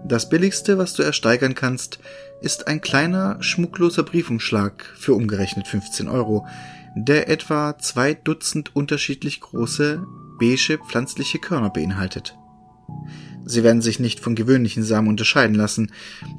Das 0.04 0.28
billigste, 0.28 0.78
was 0.78 0.94
du 0.94 1.02
ersteigern 1.02 1.54
kannst, 1.54 1.98
ist 2.40 2.66
ein 2.66 2.80
kleiner, 2.80 3.42
schmuckloser 3.42 4.02
Briefumschlag 4.02 4.84
für 4.96 5.14
umgerechnet 5.14 5.68
15 5.68 6.08
Euro, 6.08 6.46
der 6.96 7.28
etwa 7.28 7.78
zwei 7.78 8.14
Dutzend 8.14 8.74
unterschiedlich 8.74 9.40
große, 9.40 10.04
beige 10.38 10.78
pflanzliche 10.78 11.38
Körner 11.38 11.70
beinhaltet. 11.70 12.36
Sie 13.44 13.62
werden 13.62 13.82
sich 13.82 14.00
nicht 14.00 14.20
von 14.20 14.34
gewöhnlichen 14.34 14.82
Samen 14.82 15.08
unterscheiden 15.08 15.54
lassen, 15.54 15.92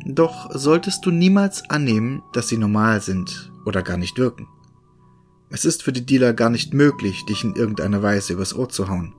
doch 0.05 0.49
solltest 0.53 1.05
du 1.05 1.11
niemals 1.11 1.69
annehmen, 1.69 2.23
dass 2.33 2.47
sie 2.47 2.57
normal 2.57 3.01
sind 3.01 3.51
oder 3.65 3.81
gar 3.83 3.97
nicht 3.97 4.17
wirken. 4.17 4.47
Es 5.49 5.65
ist 5.65 5.83
für 5.83 5.91
die 5.91 6.05
Dealer 6.05 6.33
gar 6.33 6.49
nicht 6.49 6.73
möglich, 6.73 7.25
dich 7.25 7.43
in 7.43 7.55
irgendeiner 7.55 8.01
Weise 8.01 8.33
übers 8.33 8.55
Ohr 8.55 8.69
zu 8.69 8.87
hauen. 8.87 9.13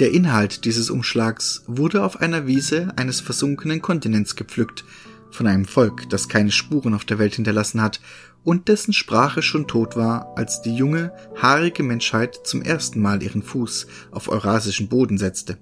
Der 0.00 0.12
Inhalt 0.12 0.64
dieses 0.64 0.88
Umschlags 0.88 1.62
wurde 1.66 2.02
auf 2.02 2.22
einer 2.22 2.46
Wiese 2.46 2.94
eines 2.96 3.20
versunkenen 3.20 3.82
Kontinents 3.82 4.34
gepflückt, 4.34 4.82
von 5.30 5.46
einem 5.46 5.66
Volk, 5.66 6.08
das 6.08 6.26
keine 6.26 6.50
Spuren 6.50 6.94
auf 6.94 7.04
der 7.04 7.18
Welt 7.18 7.34
hinterlassen 7.34 7.82
hat 7.82 8.00
und 8.42 8.68
dessen 8.68 8.94
Sprache 8.94 9.42
schon 9.42 9.68
tot 9.68 9.96
war, 9.96 10.38
als 10.38 10.62
die 10.62 10.74
junge, 10.74 11.12
haarige 11.36 11.82
Menschheit 11.82 12.34
zum 12.44 12.62
ersten 12.62 13.02
Mal 13.02 13.22
ihren 13.22 13.42
Fuß 13.42 13.88
auf 14.10 14.30
eurasischen 14.30 14.88
Boden 14.88 15.18
setzte. 15.18 15.58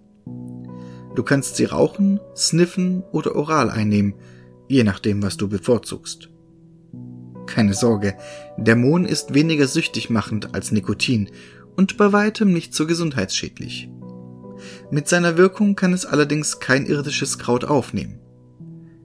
Du 1.17 1.25
kannst 1.25 1.57
sie 1.57 1.65
rauchen, 1.65 2.21
sniffen 2.37 3.03
oder 3.11 3.35
oral 3.35 3.71
einnehmen, 3.71 4.15
je 4.69 4.85
nachdem, 4.85 5.21
was 5.21 5.37
du 5.37 5.49
bevorzugst. 5.49 6.31
Keine 7.47 7.75
Sorge, 7.75 8.17
der 8.57 8.77
Mohn 8.77 9.05
ist 9.05 9.35
weniger 9.35 9.67
süchtig 9.67 10.11
machend 10.11 10.55
als 10.55 10.71
Nikotin 10.71 11.29
und 11.75 11.97
bei 11.97 12.13
weitem 12.13 12.53
nicht 12.53 12.73
so 12.73 12.87
gesundheitsschädlich. 12.87 13.91
Mit 14.91 15.07
seiner 15.07 15.37
Wirkung 15.37 15.77
kann 15.77 15.93
es 15.93 16.07
allerdings 16.07 16.61
kein 16.61 16.87
irdisches 16.87 17.39
Kraut 17.39 17.65
aufnehmen. 17.65 18.21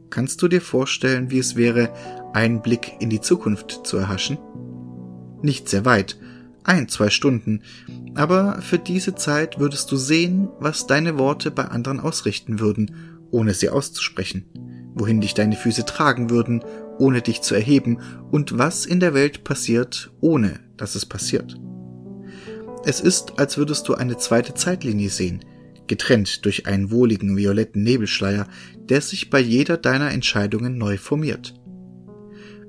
Kannst 0.09 0.41
du 0.41 0.47
dir 0.47 0.61
vorstellen, 0.61 1.29
wie 1.29 1.39
es 1.39 1.57
wäre, 1.57 1.93
einen 2.33 2.61
Blick 2.61 2.93
in 2.99 3.09
die 3.09 3.19
Zukunft 3.19 3.85
zu 3.85 3.97
erhaschen? 3.97 4.37
Nicht 5.41 5.67
sehr 5.67 5.83
weit, 5.83 6.17
ein, 6.63 6.87
zwei 6.87 7.09
Stunden, 7.09 7.63
aber 8.15 8.61
für 8.61 8.79
diese 8.79 9.15
Zeit 9.15 9.59
würdest 9.59 9.91
du 9.91 9.97
sehen, 9.97 10.47
was 10.59 10.87
deine 10.87 11.17
Worte 11.17 11.51
bei 11.51 11.65
anderen 11.65 11.99
ausrichten 11.99 12.61
würden, 12.61 12.95
ohne 13.31 13.53
sie 13.53 13.69
auszusprechen, 13.69 14.45
wohin 14.93 15.19
dich 15.19 15.33
deine 15.33 15.57
Füße 15.57 15.83
tragen 15.83 16.29
würden, 16.29 16.63
ohne 16.97 17.21
dich 17.21 17.41
zu 17.41 17.55
erheben, 17.55 17.97
und 18.31 18.57
was 18.57 18.85
in 18.85 19.01
der 19.01 19.13
Welt 19.13 19.43
passiert, 19.43 20.11
ohne 20.21 20.61
dass 20.77 20.95
es 20.95 21.05
passiert. 21.05 21.59
Es 22.85 23.01
ist, 23.01 23.33
als 23.37 23.57
würdest 23.57 23.89
du 23.89 23.95
eine 23.95 24.17
zweite 24.17 24.53
Zeitlinie 24.53 25.09
sehen, 25.09 25.43
getrennt 25.87 26.45
durch 26.45 26.67
einen 26.67 26.91
wohligen 26.91 27.35
violetten 27.37 27.83
Nebelschleier, 27.83 28.47
der 28.77 29.01
sich 29.01 29.29
bei 29.29 29.39
jeder 29.39 29.77
deiner 29.77 30.11
Entscheidungen 30.11 30.77
neu 30.77 30.97
formiert. 30.97 31.53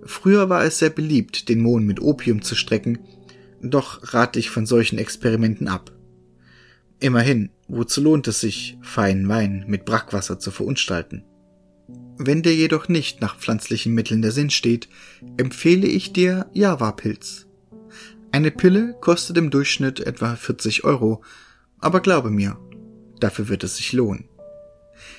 Früher 0.05 0.49
war 0.51 0.65
es 0.65 0.79
sehr 0.79 0.91
beliebt, 0.91 1.49
den 1.49 1.61
Mond 1.61 1.87
mit 1.87 2.01
Opium 2.01 2.43
zu 2.43 2.55
strecken, 2.55 2.99
doch 3.63 4.13
rate 4.13 4.39
ich 4.39 4.51
von 4.51 4.67
solchen 4.67 4.99
Experimenten 4.99 5.69
ab. 5.69 5.93
Immerhin, 7.01 7.51
wozu 7.69 8.01
lohnt 8.01 8.29
es 8.29 8.41
sich, 8.41 8.79
feinen 8.83 9.29
Wein 9.29 9.65
mit 9.67 9.85
Brackwasser 9.85 10.39
zu 10.39 10.51
verunstalten? 10.51 11.25
Wenn 12.17 12.43
dir 12.43 12.55
jedoch 12.55 12.89
nicht 12.89 13.21
nach 13.21 13.37
pflanzlichen 13.37 13.93
Mitteln 13.95 14.23
der 14.23 14.31
Sinn 14.31 14.51
steht, 14.51 14.89
empfehle 15.37 15.87
ich 15.87 16.13
dir 16.13 16.47
Java-Pilz. 16.53 17.47
Eine 18.31 18.51
Pille 18.51 18.95
kostet 19.01 19.37
im 19.39 19.51
Durchschnitt 19.51 20.01
etwa 20.01 20.37
40 20.37 20.85
Euro, 20.85 21.23
aber 21.79 22.01
glaube 22.01 22.31
mir, 22.31 22.57
dafür 23.25 23.49
wird 23.49 23.65
es 23.65 23.77
sich 23.77 23.93
lohnen. 23.93 24.29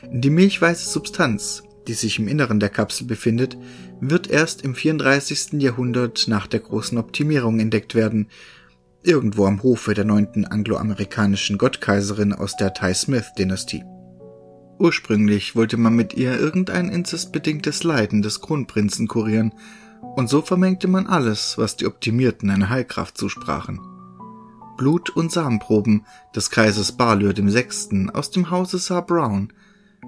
Die 0.10 0.30
milchweiße 0.30 0.90
Substanz, 0.90 1.64
die 1.88 1.94
sich 1.94 2.20
im 2.20 2.28
Inneren 2.28 2.60
der 2.60 2.70
Kapsel 2.70 3.08
befindet, 3.08 3.58
wird 4.00 4.30
erst 4.30 4.62
im 4.62 4.76
34. 4.76 5.54
Jahrhundert 5.54 6.28
nach 6.28 6.48
der 6.48 6.60
großen 6.60 6.98
Optimierung 6.98 7.60
entdeckt 7.60 7.96
werden, 7.96 8.30
irgendwo 9.04 9.46
am 9.46 9.64
Hofe 9.64 9.94
der 9.94 10.06
neunten 10.06 10.46
angloamerikanischen 10.46 11.58
Gottkaiserin 11.58 12.34
aus 12.34 12.56
der 12.56 12.74
Ty 12.74 12.94
Smith-Dynastie. 12.94 13.84
Ursprünglich 14.78 15.56
wollte 15.56 15.78
man 15.78 15.96
mit 15.96 16.14
ihr 16.16 16.38
irgendein 16.40 16.90
inzestbedingtes 16.90 17.84
Leiden 17.84 18.22
des 18.22 18.42
Kronprinzen 18.42 19.08
kurieren, 19.08 19.54
und 20.16 20.30
so 20.30 20.42
vermengte 20.42 20.88
man 20.88 21.08
alles, 21.08 21.58
was 21.58 21.76
die 21.76 21.88
Optimierten 21.88 22.50
eine 22.50 22.70
Heilkraft 22.70 23.18
zusprachen. 23.18 23.95
Blut- 24.78 25.10
und 25.10 25.32
Samenproben 25.32 26.06
des 26.36 26.50
Kaisers 26.50 26.94
Balür 26.94 27.36
VI. 27.36 28.10
aus 28.14 28.32
dem 28.32 28.50
Hause 28.52 28.78
Sir 28.78 29.02
Brown, 29.02 29.54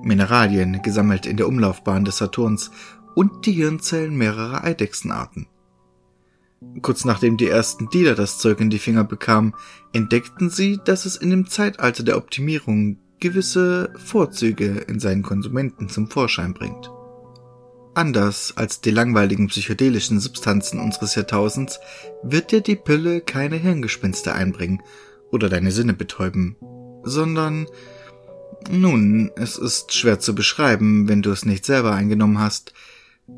Mineralien 0.02 0.82
gesammelt 0.82 1.26
in 1.26 1.38
der 1.38 1.48
Umlaufbahn 1.48 2.06
des 2.06 2.18
Saturns 2.18 2.72
und 3.16 3.46
die 3.46 3.54
Hirnzellen 3.54 4.16
mehrerer 4.16 4.64
Eidechsenarten. 4.64 5.48
Kurz 6.82 7.06
nachdem 7.06 7.38
die 7.38 7.48
ersten 7.48 7.90
Dealer 7.90 8.16
das 8.16 8.40
Zeug 8.40 8.60
in 8.60 8.70
die 8.70 8.80
Finger 8.80 9.04
bekamen, 9.04 9.54
entdeckten 9.94 10.50
sie, 10.50 10.80
dass 10.84 11.06
es 11.06 11.16
in 11.16 11.30
dem 11.30 11.48
Zeitalter 11.48 12.04
der 12.04 12.18
Optimierung 12.18 12.98
gewisse 13.20 13.94
Vorzüge 13.98 14.86
in 14.88 15.00
seinen 15.00 15.24
Konsumenten 15.24 15.90
zum 15.90 16.10
Vorschein 16.10 16.54
bringt. 16.54 16.92
Anders 17.98 18.54
als 18.56 18.80
die 18.80 18.92
langweiligen 18.92 19.48
psychedelischen 19.48 20.20
Substanzen 20.20 20.80
unseres 20.80 21.16
Jahrtausends 21.16 21.80
wird 22.22 22.52
dir 22.52 22.62
die 22.62 22.76
Pille 22.76 23.22
keine 23.22 23.56
Hirngespinste 23.56 24.34
einbringen 24.34 24.84
oder 25.32 25.50
deine 25.50 25.72
Sinne 25.72 25.96
betäuben, 25.96 26.58
sondern 27.02 27.66
nun, 28.70 29.32
es 29.36 29.58
ist 29.58 29.96
schwer 29.96 30.20
zu 30.20 30.36
beschreiben, 30.36 31.10
wenn 31.10 31.24
du 31.24 31.32
es 31.32 31.44
nicht 31.44 31.66
selber 31.66 31.94
eingenommen 31.94 32.38
hast. 32.38 32.72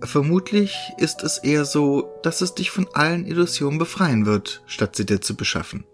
Vermutlich 0.03 0.75
ist 0.97 1.23
es 1.23 1.37
eher 1.37 1.63
so, 1.63 2.11
dass 2.21 2.41
es 2.41 2.53
dich 2.53 2.69
von 2.69 2.85
allen 2.93 3.25
Illusionen 3.25 3.79
befreien 3.79 4.25
wird, 4.25 4.61
statt 4.65 4.93
sie 4.93 5.05
dir 5.05 5.21
zu 5.21 5.37
beschaffen. 5.37 5.85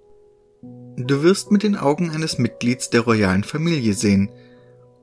Du 0.97 1.21
wirst 1.21 1.51
mit 1.51 1.61
den 1.61 1.75
Augen 1.75 2.09
eines 2.09 2.39
Mitglieds 2.39 2.89
der 2.89 3.01
royalen 3.01 3.43
Familie 3.43 3.93
sehen, 3.93 4.31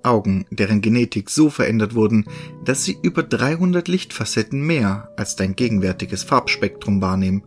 Augen, 0.02 0.46
deren 0.50 0.80
Genetik 0.80 1.30
so 1.30 1.50
verändert 1.50 1.94
wurden, 1.94 2.26
dass 2.64 2.84
sie 2.84 2.98
über 3.02 3.22
300 3.22 3.88
Lichtfacetten 3.88 4.60
mehr 4.66 5.10
als 5.16 5.36
dein 5.36 5.54
gegenwärtiges 5.56 6.22
Farbspektrum 6.22 7.00
wahrnehmen. 7.00 7.44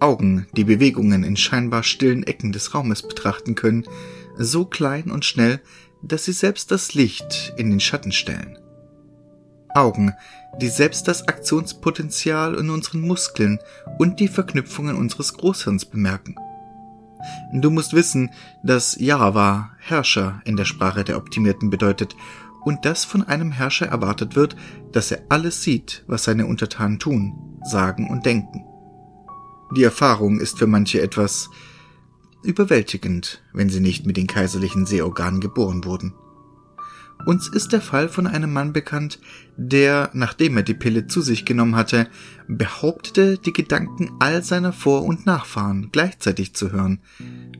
Augen, 0.00 0.46
die 0.56 0.64
Bewegungen 0.64 1.22
in 1.22 1.36
scheinbar 1.36 1.82
stillen 1.84 2.24
Ecken 2.24 2.52
des 2.52 2.74
Raumes 2.74 3.02
betrachten 3.02 3.54
können, 3.54 3.84
so 4.36 4.64
klein 4.64 5.10
und 5.10 5.24
schnell, 5.24 5.60
dass 6.02 6.24
sie 6.24 6.32
selbst 6.32 6.70
das 6.70 6.94
Licht 6.94 7.52
in 7.56 7.70
den 7.70 7.80
Schatten 7.80 8.12
stellen. 8.12 8.58
Augen, 9.74 10.12
die 10.60 10.68
selbst 10.68 11.08
das 11.08 11.28
Aktionspotenzial 11.28 12.56
in 12.56 12.70
unseren 12.70 13.00
Muskeln 13.00 13.58
und 13.98 14.20
die 14.20 14.28
Verknüpfungen 14.28 14.96
unseres 14.96 15.34
Großhirns 15.34 15.84
bemerken. 15.86 16.36
Du 17.52 17.70
musst 17.70 17.92
wissen, 17.92 18.30
dass 18.62 18.96
Java 18.98 19.70
Herrscher 19.78 20.40
in 20.44 20.56
der 20.56 20.64
Sprache 20.64 21.04
der 21.04 21.16
Optimierten 21.16 21.70
bedeutet 21.70 22.16
und 22.64 22.84
dass 22.84 23.04
von 23.04 23.22
einem 23.22 23.52
Herrscher 23.52 23.86
erwartet 23.86 24.36
wird, 24.36 24.56
dass 24.92 25.10
er 25.10 25.22
alles 25.28 25.62
sieht, 25.62 26.04
was 26.06 26.24
seine 26.24 26.46
Untertanen 26.46 26.98
tun, 26.98 27.60
sagen 27.64 28.08
und 28.08 28.26
denken. 28.26 28.64
Die 29.76 29.84
Erfahrung 29.84 30.38
ist 30.38 30.58
für 30.58 30.66
manche 30.66 31.00
etwas, 31.00 31.48
überwältigend, 32.42 33.42
wenn 33.52 33.70
sie 33.70 33.80
nicht 33.80 34.04
mit 34.06 34.16
den 34.16 34.26
kaiserlichen 34.26 34.86
Sehorganen 34.86 35.40
geboren 35.40 35.84
wurden. 35.84 36.14
Uns 37.24 37.48
ist 37.48 37.72
der 37.72 37.80
Fall 37.80 38.08
von 38.08 38.26
einem 38.26 38.52
Mann 38.52 38.72
bekannt, 38.72 39.20
der, 39.56 40.10
nachdem 40.12 40.56
er 40.56 40.62
die 40.62 40.74
Pille 40.74 41.06
zu 41.06 41.20
sich 41.20 41.44
genommen 41.44 41.76
hatte, 41.76 42.08
behauptete, 42.48 43.38
die 43.38 43.52
Gedanken 43.52 44.10
all 44.18 44.42
seiner 44.42 44.72
Vor- 44.72 45.04
und 45.04 45.24
Nachfahren 45.26 45.90
gleichzeitig 45.92 46.54
zu 46.54 46.72
hören. 46.72 47.00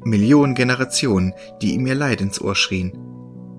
Millionen 0.05 0.55
Generationen, 0.55 1.33
die 1.61 1.75
ihm 1.75 1.87
ihr 1.87 1.95
Leid 1.95 2.21
ins 2.21 2.41
Ohr 2.41 2.57
schrien. 2.57 2.93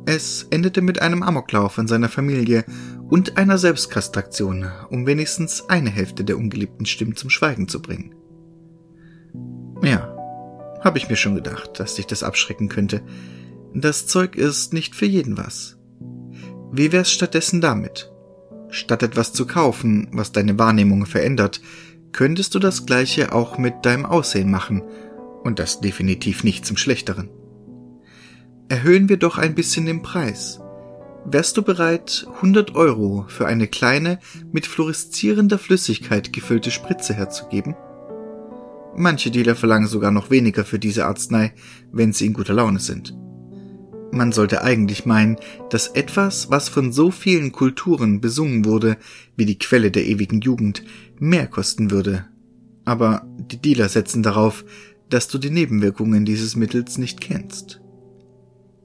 Es 0.06 0.48
endete 0.50 0.82
mit 0.82 1.02
einem 1.02 1.24
Amoklauf 1.24 1.78
in 1.78 1.88
seiner 1.88 2.10
Familie 2.10 2.66
und 3.10 3.38
einer 3.38 3.58
Selbstkastraktion, 3.58 4.70
um 4.90 5.08
wenigstens 5.08 5.70
eine 5.70 5.90
Hälfte 5.90 6.26
der 6.26 6.38
ungeliebten 6.38 6.86
Stimmen 6.86 7.16
zum 7.16 7.30
Schweigen 7.30 7.70
zu 7.70 7.82
bringen. 7.82 8.14
Ja, 9.82 10.14
habe 10.82 10.98
ich 10.98 11.10
mir 11.10 11.16
schon 11.16 11.36
gedacht, 11.36 11.80
dass 11.80 11.96
dich 11.96 12.08
das 12.08 12.24
abschrecken 12.24 12.68
könnte. 12.68 13.02
Das 13.74 14.06
Zeug 14.06 14.36
ist 14.36 14.74
nicht 14.74 14.96
für 14.96 15.06
jeden 15.06 15.38
was. 15.38 15.78
Wie 16.76 16.92
wär's 16.92 17.12
stattdessen 17.12 17.62
damit? 17.62 18.12
Statt 18.70 19.04
etwas 19.04 19.32
zu 19.32 19.46
kaufen, 19.46 20.08
was 20.12 20.32
deine 20.32 20.58
Wahrnehmung 20.58 21.06
verändert, 21.06 21.62
könntest 22.14 22.56
du 22.56 22.60
das 22.60 22.88
gleiche 22.88 23.32
auch 23.32 23.60
mit 23.60 23.86
deinem 23.86 24.08
Aussehen 24.08 24.50
machen, 24.50 24.82
und 25.44 25.60
das 25.60 25.82
definitiv 25.82 26.44
nicht 26.44 26.66
zum 26.66 26.76
Schlechteren. 26.76 27.30
Erhöhen 28.70 29.08
wir 29.08 29.18
doch 29.18 29.38
ein 29.38 29.54
bisschen 29.54 29.86
den 29.86 30.02
Preis. 30.02 30.62
Wärst 31.26 31.58
du 31.58 31.62
bereit, 31.62 32.26
100 32.38 32.74
Euro 32.74 33.26
für 33.28 33.46
eine 33.46 33.68
kleine, 33.68 34.18
mit 34.52 34.66
fluoreszierender 34.66 35.60
Flüssigkeit 35.60 36.34
gefüllte 36.34 36.72
Spritze 36.72 37.14
herzugeben? 37.14 37.76
Manche 38.96 39.30
Dealer 39.30 39.56
verlangen 39.56 39.88
sogar 39.88 40.10
noch 40.10 40.32
weniger 40.32 40.66
für 40.66 40.80
diese 40.80 41.06
Arznei, 41.06 41.54
wenn 41.92 42.14
sie 42.14 42.26
in 42.26 42.34
guter 42.34 42.56
Laune 42.56 42.80
sind. 42.80 43.16
Man 44.14 44.32
sollte 44.32 44.62
eigentlich 44.62 45.08
meinen, 45.08 45.38
dass 45.72 45.88
etwas, 45.88 46.52
was 46.52 46.70
von 46.70 46.94
so 46.94 47.10
vielen 47.10 47.52
Kulturen 47.52 48.22
besungen 48.22 48.64
wurde, 48.64 48.98
wie 49.36 49.48
die 49.48 49.58
Quelle 49.58 49.90
der 49.90 50.06
ewigen 50.06 50.40
Jugend, 50.40 50.84
mehr 51.18 51.48
kosten 51.48 51.90
würde. 51.90 52.28
Aber 52.86 53.26
die 53.52 53.60
Dealer 53.60 53.90
setzen 53.90 54.22
darauf, 54.22 54.66
dass 55.10 55.30
du 55.30 55.40
die 55.40 55.50
Nebenwirkungen 55.50 56.26
dieses 56.26 56.56
Mittels 56.56 57.00
nicht 57.00 57.22
kennst. 57.22 57.82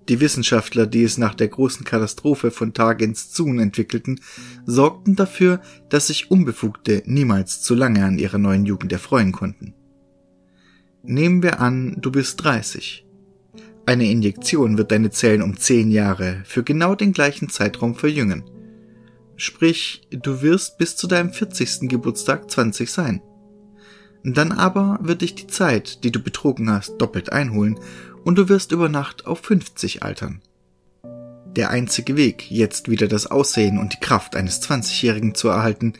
Die 0.08 0.20
Wissenschaftler, 0.20 0.86
die 0.86 1.02
es 1.02 1.18
nach 1.18 1.34
der 1.34 1.48
großen 1.48 1.84
Katastrophe 1.84 2.50
von 2.50 2.72
Targens 2.72 3.30
Zun 3.30 3.58
entwickelten, 3.58 4.20
sorgten 4.64 5.14
dafür, 5.14 5.60
dass 5.90 6.06
sich 6.06 6.30
Unbefugte 6.30 7.02
niemals 7.04 7.60
zu 7.60 7.74
lange 7.74 8.02
an 8.02 8.18
ihrer 8.18 8.38
neuen 8.38 8.64
Jugend 8.64 8.94
erfreuen 8.94 9.32
konnten. 9.32 9.74
Nehmen 11.02 11.42
wir 11.42 11.60
an, 11.60 11.98
du 12.00 12.10
bist 12.10 12.42
30. 12.42 13.04
Eine 13.88 14.10
Injektion 14.10 14.76
wird 14.76 14.90
deine 14.90 15.10
Zellen 15.10 15.40
um 15.40 15.56
10 15.56 15.90
Jahre 15.90 16.42
für 16.44 16.62
genau 16.62 16.94
den 16.94 17.14
gleichen 17.14 17.48
Zeitraum 17.48 17.94
verjüngen. 17.94 18.44
Sprich, 19.36 20.02
du 20.10 20.42
wirst 20.42 20.76
bis 20.76 20.94
zu 20.94 21.06
deinem 21.06 21.32
40. 21.32 21.88
Geburtstag 21.88 22.50
20 22.50 22.92
sein. 22.92 23.22
Dann 24.22 24.52
aber 24.52 24.98
wird 25.00 25.22
dich 25.22 25.36
die 25.36 25.46
Zeit, 25.46 26.04
die 26.04 26.12
du 26.12 26.20
betrogen 26.20 26.70
hast, 26.70 26.98
doppelt 26.98 27.32
einholen 27.32 27.80
und 28.24 28.36
du 28.36 28.50
wirst 28.50 28.72
über 28.72 28.90
Nacht 28.90 29.26
auf 29.26 29.38
50 29.38 30.02
altern. 30.02 30.42
Der 31.56 31.70
einzige 31.70 32.14
Weg, 32.18 32.50
jetzt 32.50 32.90
wieder 32.90 33.08
das 33.08 33.26
Aussehen 33.26 33.78
und 33.78 33.94
die 33.94 34.00
Kraft 34.00 34.36
eines 34.36 34.60
20-Jährigen 34.60 35.34
zu 35.34 35.48
erhalten, 35.48 35.94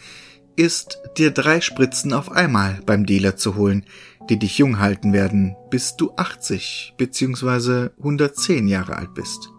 ist, 0.57 0.98
dir 1.16 1.31
drei 1.31 1.62
Spritzen 1.62 2.12
auf 2.12 2.31
einmal 2.33 2.81
beim 2.85 3.07
Dealer 3.07 3.37
zu 3.37 3.55
holen, 3.55 3.87
die 4.28 4.38
dich 4.38 4.58
jung 4.58 4.78
halten 4.78 5.12
werden, 5.12 5.56
bis 5.70 5.96
du 5.96 6.12
80 6.16 6.94
bzw. 6.96 7.90
110 7.98 8.68
Jahre 8.68 8.96
alt 8.96 9.14
bist. 9.14 9.50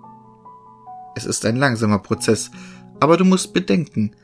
Es 1.15 1.25
ist 1.25 1.45
ein 1.45 1.55
langsamer 1.55 1.99
Prozess, 1.99 2.51
aber 2.99 3.17
du 3.17 3.25
musst 3.25 3.53
bedenken, 3.53 4.15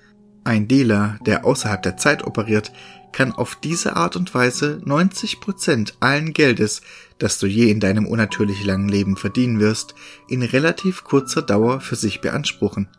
ein 0.43 0.67
Dealer, 0.67 1.17
der 1.25 1.43
außerhalb 1.43 1.81
der 1.81 1.97
Zeit 1.97 2.23
operiert, 2.23 2.71
kann 3.11 3.31
auf 3.31 3.55
diese 3.55 3.95
Art 3.95 4.15
und 4.15 4.33
Weise 4.35 4.81
90 4.83 5.39
Prozent 5.39 5.95
allen 6.01 6.33
Geldes, 6.33 6.81
das 7.17 7.39
du 7.39 7.47
je 7.47 7.71
in 7.71 7.79
deinem 7.79 8.05
unnatürlich 8.05 8.63
langen 8.63 8.89
Leben 8.89 9.15
verdienen 9.15 9.59
wirst, 9.59 9.95
in 10.27 10.43
relativ 10.43 11.03
kurzer 11.03 11.41
Dauer 11.41 11.79
für 11.79 11.95
sich 11.95 12.21
beanspruchen. 12.21 12.89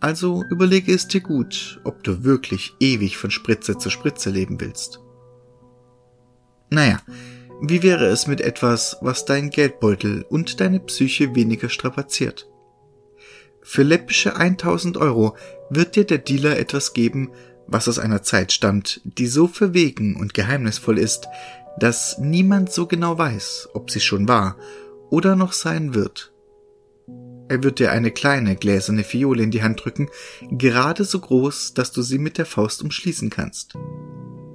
Also 0.00 0.42
überlege 0.50 0.94
es 0.94 1.06
dir 1.06 1.20
gut, 1.20 1.80
ob 1.84 2.02
du 2.02 2.24
wirklich 2.24 2.74
ewig 2.80 3.18
von 3.18 3.30
Spritze 3.30 3.76
zu 3.76 3.90
Spritze 3.90 4.30
leben 4.30 4.60
willst. 4.60 5.01
Naja, 6.72 7.02
wie 7.60 7.82
wäre 7.82 8.06
es 8.06 8.26
mit 8.26 8.40
etwas, 8.40 8.96
was 9.02 9.26
dein 9.26 9.50
Geldbeutel 9.50 10.24
und 10.30 10.58
deine 10.58 10.80
Psyche 10.80 11.34
weniger 11.34 11.68
strapaziert? 11.68 12.48
Für 13.60 13.82
läppische 13.82 14.36
1000 14.36 14.96
Euro 14.96 15.36
wird 15.68 15.96
dir 15.96 16.04
der 16.04 16.16
Dealer 16.16 16.58
etwas 16.58 16.94
geben, 16.94 17.30
was 17.66 17.88
aus 17.88 17.98
einer 17.98 18.22
Zeit 18.22 18.52
stammt, 18.52 19.02
die 19.04 19.26
so 19.26 19.48
verwegen 19.48 20.16
und 20.16 20.32
geheimnisvoll 20.32 20.98
ist, 20.98 21.28
dass 21.78 22.16
niemand 22.18 22.72
so 22.72 22.86
genau 22.86 23.18
weiß, 23.18 23.68
ob 23.74 23.90
sie 23.90 24.00
schon 24.00 24.26
war 24.26 24.56
oder 25.10 25.36
noch 25.36 25.52
sein 25.52 25.94
wird. 25.94 26.32
Er 27.50 27.62
wird 27.62 27.80
dir 27.80 27.92
eine 27.92 28.12
kleine 28.12 28.56
gläserne 28.56 29.04
Fiole 29.04 29.42
in 29.42 29.50
die 29.50 29.62
Hand 29.62 29.84
drücken, 29.84 30.08
gerade 30.50 31.04
so 31.04 31.20
groß, 31.20 31.74
dass 31.74 31.92
du 31.92 32.00
sie 32.00 32.18
mit 32.18 32.38
der 32.38 32.46
Faust 32.46 32.82
umschließen 32.82 33.28
kannst. 33.28 33.76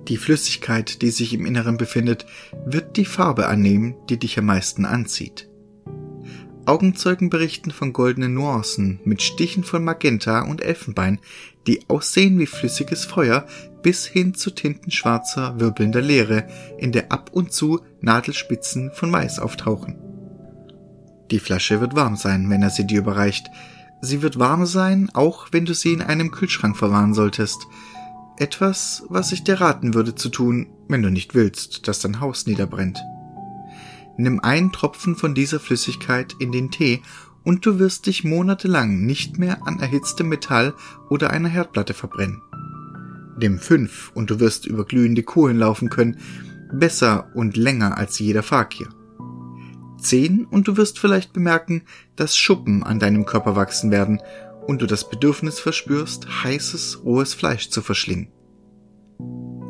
Die 0.08 0.18
Flüssigkeit, 0.18 1.02
die 1.02 1.12
sich 1.12 1.34
im 1.34 1.46
Inneren 1.46 1.78
befindet, 1.78 2.26
wird 2.66 2.96
die 2.96 3.06
Farbe 3.06 3.48
annehmen, 3.48 3.96
die 4.10 4.18
dich 4.18 4.40
am 4.40 4.46
meisten 4.46 4.86
anzieht. 4.86 5.50
Augenzeugen 6.66 7.30
berichten 7.30 7.72
von 7.72 7.94
goldenen 7.94 8.34
Nuancen 8.34 9.00
mit 9.06 9.22
Stichen 9.22 9.64
von 9.64 9.84
Magenta 9.84 10.42
und 10.42 10.62
Elfenbein, 10.62 11.20
die 11.66 11.90
aussehen 11.90 12.40
wie 12.40 12.46
flüssiges 12.46 13.06
Feuer, 13.06 13.46
bis 13.84 14.06
hin 14.06 14.34
zu 14.34 14.52
tintenschwarzer, 14.52 15.60
wirbelnder 15.60 16.02
Leere, 16.02 16.48
in 16.78 16.92
der 16.92 17.12
ab 17.12 17.30
und 17.32 17.54
zu 17.54 17.82
Nadelspitzen 18.02 18.92
von 18.92 19.12
Weiß 19.12 19.40
auftauchen. 19.40 19.98
Die 21.32 21.40
Flasche 21.40 21.80
wird 21.80 21.96
warm 21.96 22.16
sein, 22.16 22.50
wenn 22.50 22.64
er 22.64 22.70
sie 22.70 22.86
dir 22.86 23.00
überreicht. 23.00 23.48
Sie 24.02 24.22
wird 24.22 24.40
warm 24.40 24.66
sein, 24.66 25.10
auch 25.14 25.48
wenn 25.52 25.66
du 25.66 25.74
sie 25.74 25.94
in 25.94 26.02
einem 26.02 26.32
Kühlschrank 26.32 26.78
verwahren 26.78 27.14
solltest. 27.14 27.66
Etwas, 28.40 29.04
was 29.10 29.32
ich 29.32 29.44
dir 29.44 29.60
raten 29.60 29.96
würde 29.96 30.14
zu 30.14 30.30
tun, 30.30 30.68
wenn 30.88 31.02
du 31.02 31.10
nicht 31.10 31.34
willst, 31.34 31.88
dass 31.88 32.02
dein 32.02 32.20
Haus 32.20 32.46
niederbrennt. 32.46 33.04
Nimm 34.16 34.40
einen 34.40 34.72
Tropfen 34.72 35.16
von 35.16 35.34
dieser 35.34 35.60
Flüssigkeit 35.60 36.36
in 36.40 36.52
den 36.52 36.70
Tee 36.70 37.02
und 37.44 37.66
du 37.66 37.80
wirst 37.80 38.06
dich 38.06 38.24
monatelang 38.24 39.06
nicht 39.06 39.40
mehr 39.40 39.66
an 39.66 39.80
erhitztem 39.80 40.30
Metall 40.30 40.76
oder 41.10 41.32
einer 41.32 41.50
Herdplatte 41.50 41.96
verbrennen. 41.96 42.42
Nimm 43.40 43.58
fünf 43.58 44.12
und 44.14 44.30
du 44.30 44.40
wirst 44.40 44.68
über 44.68 44.86
glühende 44.86 45.24
Kohlen 45.24 45.58
laufen 45.58 45.90
können, 45.90 46.20
besser 46.72 47.32
und 47.34 47.58
länger 47.58 47.98
als 47.98 48.20
jeder 48.20 48.44
Fakir. 48.44 48.90
Zehn 50.00 50.46
und 50.46 50.68
du 50.68 50.78
wirst 50.78 51.00
vielleicht 51.00 51.34
bemerken, 51.34 51.82
dass 52.16 52.38
Schuppen 52.38 52.84
an 52.84 53.00
deinem 53.00 53.26
Körper 53.26 53.56
wachsen 53.56 53.90
werden 53.90 54.20
und 54.68 54.82
du 54.82 54.86
das 54.86 55.10
Bedürfnis 55.10 55.60
verspürst, 55.60 56.44
heißes, 56.44 57.04
rohes 57.04 57.34
Fleisch 57.34 57.70
zu 57.70 57.82
verschlingen. 57.82 58.30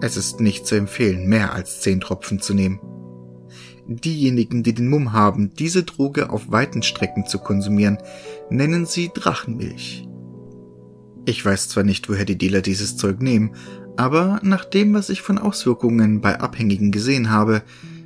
Es 0.01 0.17
ist 0.17 0.39
nicht 0.41 0.67
zu 0.67 0.75
empfehlen, 0.75 1.27
mehr 1.27 1.53
als 1.53 1.81
zehn 1.81 2.01
Tropfen 2.01 2.39
zu 2.39 2.53
nehmen. 2.53 2.79
Diejenigen, 3.88 4.63
die 4.63 4.73
den 4.73 4.89
Mumm 4.89 5.13
haben, 5.13 5.53
diese 5.53 5.83
Droge 5.83 6.29
auf 6.29 6.51
weiten 6.51 6.83
Strecken 6.83 7.25
zu 7.25 7.39
konsumieren, 7.39 7.97
nennen 8.49 8.86
sie 8.86 9.10
Drachenmilch. 9.13 10.07
Ich 11.25 11.43
weiß 11.45 11.69
zwar 11.69 11.83
nicht, 11.83 12.10
woher 12.10 12.25
die 12.25 12.38
Dealer 12.38 12.62
dieses 12.62 12.97
Zeug 12.97 13.21
nehmen, 13.21 13.55
aber 13.95 14.39
nach 14.43 14.65
dem, 14.65 14.93
was 14.93 15.10
ich 15.10 15.21
von 15.21 15.38
Auswirkungen 15.38 16.21
bei 16.21 16.39
Abhängigen 16.39 16.91
gesehen 16.91 17.29
habe, 17.29 17.63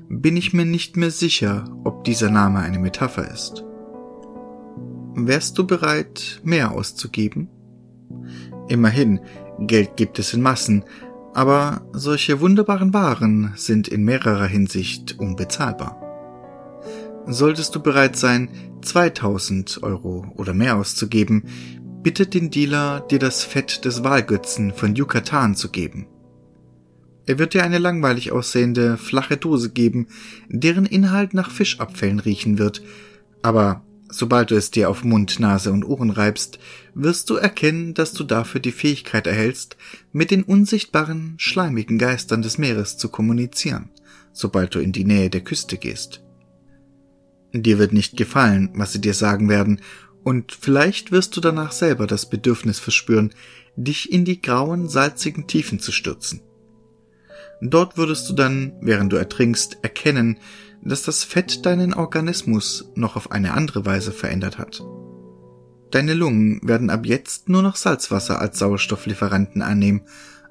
bin 0.08 0.38
ich 0.38 0.54
mir 0.54 0.65
nicht 0.65 0.97
mehr 0.97 1.12
sicher, 1.12 1.65
ob 1.84 2.04
dieser 2.04 2.30
Name 2.30 2.60
eine 2.60 2.80
Metapher 2.80 3.30
ist. 3.30 3.63
Wärst 5.13 5.58
du 5.58 5.67
bereit, 5.67 6.41
mehr 6.43 6.71
auszugeben? 6.71 7.50
Immerhin, 8.69 9.19
Geld 9.60 9.97
gibt 9.97 10.19
es 10.19 10.34
in 10.34 10.41
Massen, 10.41 10.86
aber 11.34 11.86
solche 11.91 12.39
wunderbaren 12.39 12.93
Waren 12.93 13.52
sind 13.56 13.88
in 13.88 14.04
mehrerer 14.04 14.47
Hinsicht 14.47 15.19
unbezahlbar. 15.19 15.97
Solltest 17.28 17.76
du 17.76 17.82
bereit 17.82 18.15
sein, 18.15 18.50
2000 18.82 19.84
Euro 19.84 20.26
oder 20.38 20.54
mehr 20.54 20.78
auszugeben, 20.78 21.43
bittet 22.02 22.34
den 22.34 22.50
Dealer, 22.50 23.02
dir 23.02 23.19
das 23.19 23.43
Fett 23.43 23.86
des 23.86 24.04
Wahlgötzen 24.04 24.74
von 24.74 24.95
Yucatan 24.95 25.56
zu 25.56 25.69
geben. 25.69 26.08
Er 27.28 27.38
wird 27.38 27.54
dir 27.54 27.63
eine 27.63 27.78
langweilig 27.78 28.32
aussehende, 28.32 28.97
flache 28.97 29.38
Dose 29.38 29.71
geben, 29.71 30.08
deren 30.50 30.86
Inhalt 30.86 31.34
nach 31.34 31.52
Fischabfällen 31.52 32.19
riechen 32.19 32.58
wird, 32.58 32.82
aber 33.43 33.84
Sobald 34.13 34.52
du 34.52 34.56
es 34.56 34.71
dir 34.71 34.89
auf 34.89 35.06
Mund, 35.06 35.39
Nase 35.39 35.71
und 35.71 35.86
Ohren 35.86 36.10
reibst, 36.10 36.60
wirst 36.93 37.30
du 37.30 37.36
erkennen, 37.36 37.93
dass 37.93 38.12
du 38.12 38.26
dafür 38.26 38.60
die 38.60 38.74
Fähigkeit 38.74 39.26
erhältst, 39.26 39.78
mit 40.12 40.32
den 40.32 40.43
unsichtbaren, 40.43 41.36
schleimigen 41.38 41.97
Geistern 41.97 42.41
des 42.41 42.58
Meeres 42.58 42.97
zu 42.97 43.08
kommunizieren, 43.08 43.89
sobald 44.34 44.76
du 44.76 44.80
in 44.80 44.91
die 44.91 45.06
Nähe 45.06 45.30
der 45.30 45.41
Küste 45.41 45.78
gehst. 45.78 46.21
Dir 47.54 47.80
wird 47.80 47.93
nicht 47.93 48.17
gefallen, 48.17 48.71
was 48.76 48.91
sie 48.91 49.02
dir 49.02 49.13
sagen 49.13 49.47
werden, 49.47 49.80
und 50.24 50.52
vielleicht 50.52 51.12
wirst 51.12 51.36
du 51.38 51.41
danach 51.41 51.71
selber 51.71 52.06
das 52.06 52.30
Bedürfnis 52.30 52.80
verspüren, 52.80 53.34
dich 53.78 54.12
in 54.12 54.26
die 54.26 54.41
grauen, 54.41 54.89
salzigen 54.89 55.47
Tiefen 55.47 55.80
zu 55.80 55.93
stürzen. 55.93 56.41
Dort 57.62 57.95
würdest 57.95 58.30
du 58.30 58.34
dann, 58.34 58.74
während 58.82 59.13
du 59.13 59.17
ertrinkst, 59.17 59.78
erkennen, 59.84 60.38
dass 60.84 61.04
das 61.04 61.24
Fett 61.24 61.65
deinen 61.65 61.94
Organismus 61.94 62.91
noch 62.96 63.15
auf 63.15 63.32
eine 63.32 63.54
andere 63.54 63.86
Weise 63.86 64.12
verändert 64.12 64.58
hat. 64.58 64.84
Deine 65.91 66.13
Lungen 66.13 66.62
werden 66.63 66.89
ab 66.89 67.06
jetzt 67.06 67.50
nur 67.50 67.62
noch 67.62 67.76
Salzwasser 67.76 68.39
als 68.39 68.60
Sauerstofflieferanten 68.60 69.62
annehmen, 69.62 70.02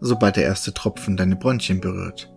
sobald 0.00 0.36
der 0.36 0.44
erste 0.44 0.74
Tropfen 0.74 1.16
deine 1.16 1.36
Bronchien 1.36 1.80
berührt. 1.80 2.32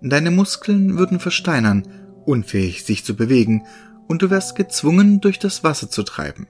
Deine 0.00 0.30
Muskeln 0.30 0.96
würden 0.96 1.20
versteinern, 1.20 1.86
unfähig 2.24 2.84
sich 2.84 3.04
zu 3.04 3.14
bewegen, 3.14 3.64
und 4.06 4.22
du 4.22 4.30
wärst 4.30 4.56
gezwungen, 4.56 5.20
durch 5.20 5.38
das 5.38 5.64
Wasser 5.64 5.90
zu 5.90 6.02
treiben. 6.02 6.46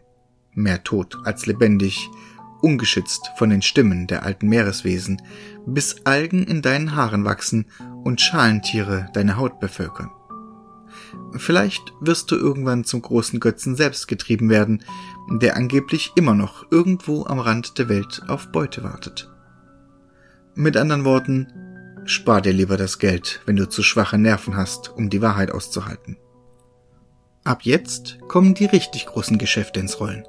Mehr 0.52 0.84
tot 0.84 1.18
als 1.24 1.46
lebendig, 1.46 2.08
ungeschützt 2.60 3.32
von 3.36 3.50
den 3.50 3.62
Stimmen 3.62 4.06
der 4.06 4.22
alten 4.22 4.48
Meereswesen, 4.48 5.20
bis 5.66 6.06
Algen 6.06 6.44
in 6.44 6.62
deinen 6.62 6.94
Haaren 6.94 7.24
wachsen 7.24 7.66
und 8.04 8.20
Schalentiere 8.20 9.08
deine 9.12 9.36
Haut 9.36 9.58
bevölkern. 9.60 10.10
Vielleicht 11.36 11.92
wirst 12.00 12.30
du 12.30 12.36
irgendwann 12.36 12.84
zum 12.84 13.02
großen 13.02 13.40
Götzen 13.40 13.76
selbst 13.76 14.08
getrieben 14.08 14.50
werden, 14.50 14.84
der 15.30 15.56
angeblich 15.56 16.12
immer 16.16 16.34
noch 16.34 16.70
irgendwo 16.70 17.24
am 17.26 17.38
Rand 17.38 17.78
der 17.78 17.88
Welt 17.88 18.22
auf 18.28 18.50
Beute 18.52 18.82
wartet. 18.82 19.30
Mit 20.54 20.76
anderen 20.76 21.04
Worten, 21.04 21.46
spar 22.04 22.40
dir 22.40 22.52
lieber 22.52 22.76
das 22.76 22.98
Geld, 22.98 23.40
wenn 23.46 23.56
du 23.56 23.68
zu 23.68 23.82
schwache 23.82 24.18
Nerven 24.18 24.56
hast, 24.56 24.92
um 24.96 25.10
die 25.10 25.22
Wahrheit 25.22 25.50
auszuhalten. 25.50 26.16
Ab 27.44 27.60
jetzt 27.62 28.18
kommen 28.28 28.54
die 28.54 28.66
richtig 28.66 29.06
großen 29.06 29.38
Geschäfte 29.38 29.80
ins 29.80 30.00
Rollen. 30.00 30.24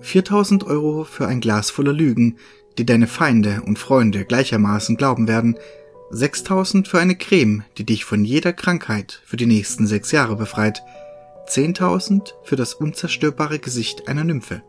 4000 0.00 0.64
Euro 0.64 1.04
für 1.04 1.26
ein 1.26 1.40
Glas 1.40 1.70
voller 1.70 1.92
Lügen, 1.92 2.38
die 2.76 2.84
deine 2.84 3.06
Feinde 3.06 3.62
und 3.64 3.78
Freunde 3.78 4.24
gleichermaßen 4.24 4.96
glauben 4.96 5.28
werden, 5.28 5.56
6000 6.10 6.88
für 6.88 6.98
eine 6.98 7.16
Creme, 7.16 7.64
die 7.78 7.84
dich 7.84 8.04
von 8.04 8.24
jeder 8.24 8.52
Krankheit 8.52 9.22
für 9.24 9.36
die 9.36 9.46
nächsten 9.46 9.86
sechs 9.86 10.12
Jahre 10.12 10.36
befreit, 10.36 10.82
10.000 11.48 12.32
für 12.42 12.56
das 12.56 12.74
unzerstörbare 12.74 13.58
Gesicht 13.58 14.08
einer 14.08 14.24
Nymphe. 14.24 14.62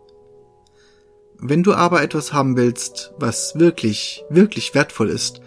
Wenn 1.38 1.64
du 1.64 1.74
aber 1.74 2.02
etwas 2.02 2.34
haben 2.34 2.56
willst, 2.56 3.14
was 3.18 3.58
wirklich, 3.60 4.24
wirklich 4.30 4.74
wertvoll 4.74 5.10
ist, 5.10 5.42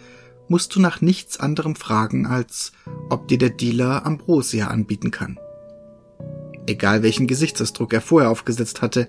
musst 0.48 0.74
du 0.74 0.80
nach 0.80 1.00
nichts 1.00 1.40
anderem 1.40 1.76
fragen, 1.76 2.26
als 2.26 2.72
ob 3.10 3.28
dir 3.28 3.38
der 3.38 3.50
Dealer 3.50 4.06
Ambrosia 4.06 4.68
anbieten 4.68 5.10
kann. 5.10 5.38
Egal 6.66 7.02
welchen 7.02 7.26
Gesichtsausdruck 7.26 7.94
er 7.94 8.02
vorher 8.02 8.30
aufgesetzt 8.30 8.82
hatte, 8.82 9.08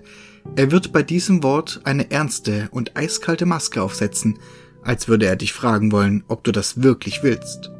er 0.56 0.70
wird 0.70 0.92
bei 0.92 1.02
diesem 1.02 1.42
Wort 1.42 1.82
eine 1.84 2.10
ernste 2.10 2.68
und 2.70 2.96
eiskalte 2.96 3.44
Maske 3.44 3.82
aufsetzen, 3.82 4.38
als 4.84 5.08
würde 5.08 5.26
er 5.26 5.36
dich 5.36 5.52
fragen 5.52 5.92
wollen, 5.92 6.24
ob 6.28 6.44
du 6.44 6.52
das 6.52 6.82
wirklich 6.82 7.22
willst. 7.22 7.70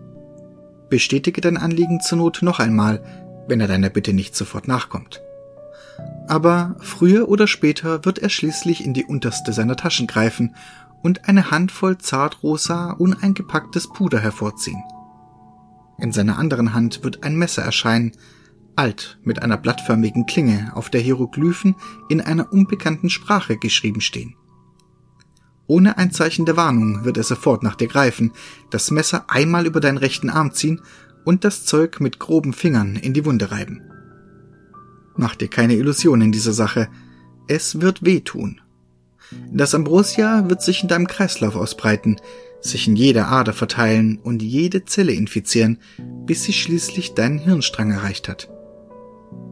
Bestätige 0.89 1.41
dein 1.41 1.57
Anliegen 1.57 2.01
zur 2.01 2.19
Not 2.19 2.41
noch 2.43 2.59
einmal, 2.59 3.03
wenn 3.47 3.61
er 3.61 3.69
deiner 3.69 3.91
Bitte 3.91 4.13
nicht 4.13 4.37
sofort 4.37 4.69
nachkommt. 4.69 5.23
Aber 6.29 6.77
früher 6.81 7.29
oder 7.29 7.47
später 7.47 8.05
wird 8.05 8.19
er 8.19 8.29
schließlich 8.29 8.85
in 8.85 8.95
die 8.95 9.05
unterste 9.05 9.53
seiner 9.53 9.77
Taschen 9.77 10.07
greifen 10.07 10.55
und 11.03 11.29
eine 11.29 11.51
Handvoll 11.51 11.99
zartrosa, 11.99 12.93
uneingepacktes 12.93 13.89
Puder 13.89 14.21
hervorziehen. 14.21 14.83
In 15.99 16.13
seiner 16.13 16.39
anderen 16.39 16.73
Hand 16.73 17.05
wird 17.05 17.25
ein 17.25 17.37
Messer 17.37 17.63
erscheinen, 17.63 18.13
alt 18.77 19.19
mit 19.23 19.43
einer 19.43 19.57
blattförmigen 19.57 20.27
Klinge, 20.27 20.73
auf 20.75 20.89
der 20.89 21.01
Hieroglyphen 21.01 21.75
in 22.09 22.21
einer 22.21 22.53
unbekannten 22.53 23.11
Sprache 23.11 23.57
geschrieben 23.57 24.01
stehen. 24.01 24.35
Ohne 25.70 25.98
ein 25.98 26.11
Zeichen 26.11 26.46
der 26.46 26.56
Warnung 26.56 27.04
wird 27.04 27.16
er 27.16 27.22
sofort 27.22 27.62
nach 27.62 27.76
dir 27.76 27.87
greifen, 27.87 28.33
das 28.70 28.90
Messer 28.90 29.26
einmal 29.28 29.66
über 29.66 29.78
deinen 29.78 29.98
rechten 29.98 30.28
Arm 30.28 30.52
ziehen 30.52 30.80
und 31.24 31.44
das 31.44 31.64
Zeug 31.64 32.00
mit 32.00 32.18
groben 32.18 32.52
Fingern 32.52 32.96
in 32.96 33.14
die 33.14 33.24
Wunde 33.24 33.52
reiben. 33.52 33.80
Mach 35.14 35.37
dir 35.37 35.46
keine 35.46 35.76
Illusionen 35.76 36.22
in 36.22 36.33
dieser 36.33 36.54
Sache. 36.54 36.88
Es 37.46 37.80
wird 37.80 38.04
wehtun. 38.04 38.61
Das 39.52 39.72
Ambrosia 39.76 40.50
wird 40.50 40.61
sich 40.61 40.83
in 40.83 40.88
deinem 40.88 41.06
Kreislauf 41.06 41.54
ausbreiten, 41.54 42.16
sich 42.61 42.88
in 42.88 42.96
jeder 42.96 43.28
Ader 43.28 43.52
verteilen 43.52 44.18
und 44.18 44.42
jede 44.42 44.87
Zelle 44.87 45.12
infizieren, 45.12 45.78
bis 46.26 46.42
sie 46.42 46.52
schließlich 46.52 47.14
deinen 47.14 47.38
Hirnstrang 47.38 47.92
erreicht 47.92 48.28
hat. 48.28 48.50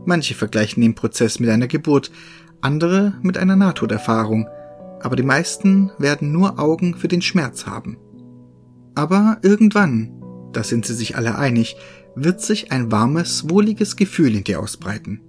Manche 0.05 0.35
vergleichen 0.35 0.81
den 0.81 0.97
Prozess 0.97 1.39
mit 1.39 1.49
einer 1.49 1.69
Geburt, 1.69 2.11
andere 2.61 3.15
mit 3.23 3.39
einer 3.39 3.55
Nahtoderfahrung, 3.55 4.49
aber 5.03 5.17
die 5.17 5.23
meisten 5.23 5.91
werden 5.99 6.33
nur 6.33 6.59
Augen 6.59 6.95
für 6.95 7.09
den 7.09 7.23
Schmerz 7.23 7.67
haben. 7.67 7.99
Aber 8.95 9.39
irgendwann, 9.43 10.13
da 10.53 10.65
sind 10.65 10.87
sie 10.87 10.95
sich 10.95 11.17
alle 11.17 11.39
einig, 11.39 11.77
wird 12.15 12.41
sich 12.41 12.73
ein 12.73 12.91
warmes, 12.91 13.49
wohliges 13.49 13.97
Gefühl 13.97 14.35
in 14.35 14.45
dir 14.45 14.61
ausbreiten. 14.61 15.21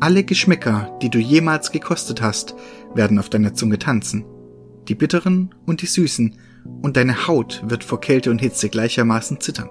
Alle 0.00 0.24
Geschmäcker, 0.24 0.98
die 1.02 1.10
du 1.10 1.18
jemals 1.18 1.72
gekostet 1.72 2.22
hast, 2.22 2.54
werden 2.94 3.18
auf 3.18 3.28
deiner 3.28 3.54
Zunge 3.54 3.78
tanzen. 3.78 4.24
Die 4.88 4.94
bitteren 4.94 5.54
und 5.66 5.82
die 5.82 5.86
süßen, 5.86 6.36
und 6.82 6.96
deine 6.96 7.26
Haut 7.26 7.62
wird 7.66 7.84
vor 7.84 8.00
Kälte 8.00 8.30
und 8.30 8.40
Hitze 8.40 8.68
gleichermaßen 8.68 9.40
zittern. 9.40 9.70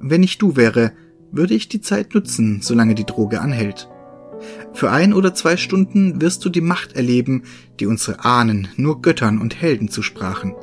Wenn 0.00 0.22
ich 0.22 0.38
du 0.38 0.56
wäre, 0.56 0.92
würde 1.30 1.54
ich 1.54 1.68
die 1.68 1.80
Zeit 1.80 2.14
nutzen, 2.14 2.60
solange 2.62 2.94
die 2.94 3.06
Droge 3.06 3.40
anhält. 3.40 3.88
Für 4.74 4.90
ein 4.90 5.12
oder 5.12 5.34
zwei 5.34 5.56
Stunden 5.56 6.20
wirst 6.20 6.44
du 6.44 6.48
die 6.48 6.60
Macht 6.60 6.94
erleben, 6.94 7.42
die 7.78 7.86
unsere 7.86 8.24
Ahnen 8.24 8.68
nur 8.76 9.02
Göttern 9.02 9.38
und 9.38 9.60
Helden 9.60 9.88
zusprachen. 9.88 10.54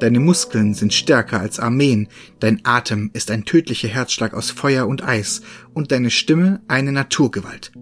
Deine 0.00 0.20
Muskeln 0.20 0.74
sind 0.74 0.92
stärker 0.92 1.40
als 1.40 1.58
Armeen, 1.58 2.08
dein 2.38 2.60
Atem 2.64 3.10
ist 3.14 3.30
ein 3.30 3.46
tödlicher 3.46 3.88
Herzschlag 3.88 4.34
aus 4.34 4.50
Feuer 4.50 4.86
und 4.86 5.02
Eis 5.02 5.40
und 5.72 5.90
deine 5.90 6.10
Stimme 6.10 6.60
eine 6.68 6.92
Naturgewalt. 6.92 7.72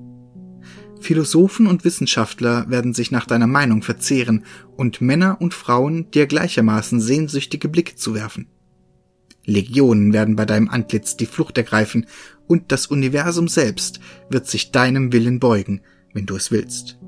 Philosophen 1.01 1.67
und 1.67 1.85
Wissenschaftler 1.85 2.71
werden 2.71 2.95
sich 2.95 3.11
nach 3.11 3.27
deiner 3.27 3.49
Meinung 3.49 3.83
verzehren 3.83 4.45
und 4.77 5.01
Männer 5.01 5.41
und 5.41 5.53
Frauen 5.53 6.11
dir 6.13 6.27
gleichermaßen 6.27 7.01
sehnsüchtige 7.01 7.69
Blicke 7.69 7.97
zuwerfen. 7.97 8.47
Legionen 9.45 10.13
werden 10.13 10.37
bei 10.37 10.47
deinem 10.47 10.71
Antlitz 10.71 11.17
die 11.17 11.27
Flucht 11.27 11.59
ergreifen 11.59 12.07
und 12.47 12.73
das 12.73 12.87
Universum 12.87 13.49
selbst 13.49 14.01
wird 14.29 14.47
sich 14.47 14.71
deinem 14.71 15.13
Willen 15.13 15.41
beugen, 15.41 15.81
wenn 16.13 16.27
du 16.27 16.37
es 16.37 16.51
willst. 16.51 16.99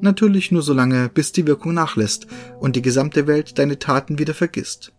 Natürlich 0.00 0.50
nur 0.50 0.62
so 0.62 0.72
lange, 0.72 1.08
bis 1.08 1.32
die 1.32 1.46
Wirkung 1.46 1.74
nachlässt 1.74 2.26
und 2.58 2.74
die 2.74 2.82
gesamte 2.82 3.26
Welt 3.26 3.58
deine 3.58 3.78
Taten 3.78 4.18
wieder 4.18 4.34
vergisst. 4.34 4.92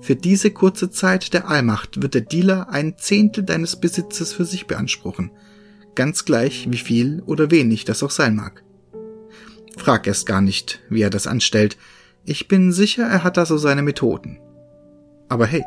Für 0.00 0.14
diese 0.14 0.50
kurze 0.50 0.90
Zeit 0.90 1.34
der 1.34 1.48
Allmacht 1.48 2.00
wird 2.00 2.14
der 2.14 2.20
Dealer 2.20 2.68
ein 2.68 2.96
Zehntel 2.96 3.42
deines 3.42 3.76
Besitzes 3.76 4.32
für 4.32 4.44
sich 4.44 4.66
beanspruchen, 4.66 5.30
ganz 5.94 6.24
gleich 6.24 6.68
wie 6.70 6.78
viel 6.78 7.22
oder 7.26 7.50
wenig 7.50 7.84
das 7.84 8.02
auch 8.02 8.10
sein 8.10 8.36
mag. 8.36 8.62
Frag 9.76 10.06
erst 10.06 10.26
gar 10.26 10.40
nicht, 10.40 10.80
wie 10.88 11.02
er 11.02 11.10
das 11.10 11.26
anstellt, 11.26 11.76
ich 12.24 12.48
bin 12.48 12.72
sicher, 12.72 13.04
er 13.04 13.24
hat 13.24 13.36
da 13.36 13.44
so 13.44 13.58
seine 13.58 13.82
Methoden. 13.82 14.38
Aber 15.28 15.46
hey, 15.46 15.64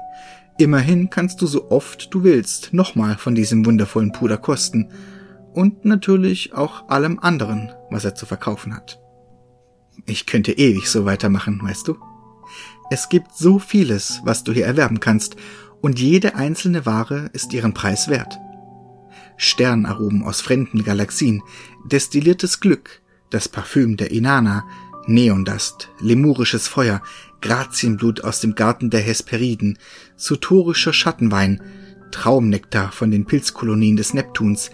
immerhin 0.57 1.09
kannst 1.09 1.41
du 1.41 1.47
so 1.47 1.71
oft 1.71 2.13
du 2.13 2.23
willst 2.23 2.73
nochmal 2.73 3.17
von 3.17 3.35
diesem 3.35 3.65
wundervollen 3.65 4.11
Puder 4.11 4.37
kosten 4.37 4.91
und 5.53 5.85
natürlich 5.85 6.53
auch 6.53 6.89
allem 6.89 7.19
anderen, 7.19 7.71
was 7.89 8.05
er 8.05 8.15
zu 8.15 8.25
verkaufen 8.25 8.75
hat. 8.75 8.99
Ich 10.05 10.25
könnte 10.25 10.51
ewig 10.51 10.89
so 10.89 11.05
weitermachen, 11.05 11.59
weißt 11.63 11.87
du? 11.87 11.97
Es 12.89 13.09
gibt 13.09 13.35
so 13.35 13.59
vieles, 13.59 14.21
was 14.23 14.43
du 14.43 14.53
hier 14.53 14.65
erwerben 14.65 14.99
kannst, 14.99 15.35
und 15.81 15.99
jede 15.99 16.35
einzelne 16.35 16.85
Ware 16.85 17.29
ist 17.33 17.53
ihren 17.53 17.73
Preis 17.73 18.07
wert. 18.07 18.37
Sternaromen 19.35 20.23
aus 20.23 20.41
fremden 20.41 20.83
Galaxien, 20.83 21.43
destilliertes 21.85 22.59
Glück, 22.59 23.01
das 23.29 23.47
Parfüm 23.47 23.97
der 23.97 24.11
Inanna, 24.11 24.63
Neondust, 25.07 25.89
lemurisches 25.99 26.67
Feuer, 26.67 27.01
Grazienblut 27.41 28.23
aus 28.23 28.41
dem 28.41 28.55
Garten 28.55 28.89
der 28.89 28.99
Hesperiden, 28.99 29.79
sutorischer 30.17 30.91
Schattenwein, 30.91 31.61
Traumnektar 32.11 32.91
von 32.91 33.09
den 33.09 33.25
Pilzkolonien 33.25 33.95
des 33.95 34.13
Neptuns, 34.13 34.69